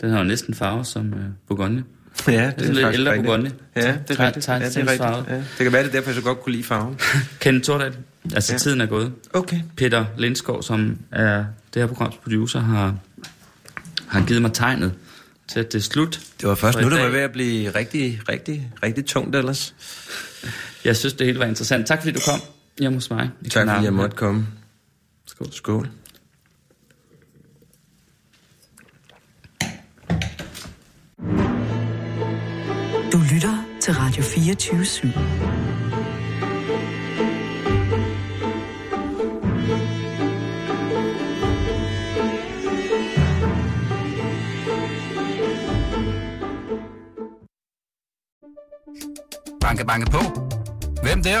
[0.00, 1.18] den har jo næsten farve som uh,
[1.48, 1.84] Bourgogne.
[2.28, 3.26] Ja, det er sådan lidt ældre rigtigt.
[3.26, 3.52] Bourgogne.
[3.76, 4.48] Ja, det er rigtigt.
[4.48, 5.30] Ja, det, er rigtigt.
[5.30, 5.36] Ja.
[5.36, 6.98] Det kan være, det er derfor, jeg så godt kunne lide farven.
[7.40, 7.96] Kenneth Tordal.
[8.34, 8.58] Altså, Ja.
[8.58, 9.12] tiden er gået.
[9.34, 9.60] Okay.
[9.76, 12.96] Peter Lindskov, som er det her programs producer, har,
[14.06, 14.92] har givet mig tegnet
[15.48, 16.20] til, at det er slut.
[16.40, 19.74] Det var først nu, der var ved at blive rigtig, rigtig, rigtig tungt ellers.
[20.84, 21.86] Jeg synes, det hele var interessant.
[21.86, 22.40] Tak fordi du kom
[22.80, 23.30] hjemme hos mig.
[23.40, 23.94] i Tak fordi jeg København.
[23.94, 24.46] måtte komme.
[25.26, 25.52] Skål.
[25.52, 25.88] Skål.
[33.12, 35.08] Du lytter til Radio 24 /7.
[49.60, 50.18] Banke, banke på.
[51.02, 51.40] Hvem der?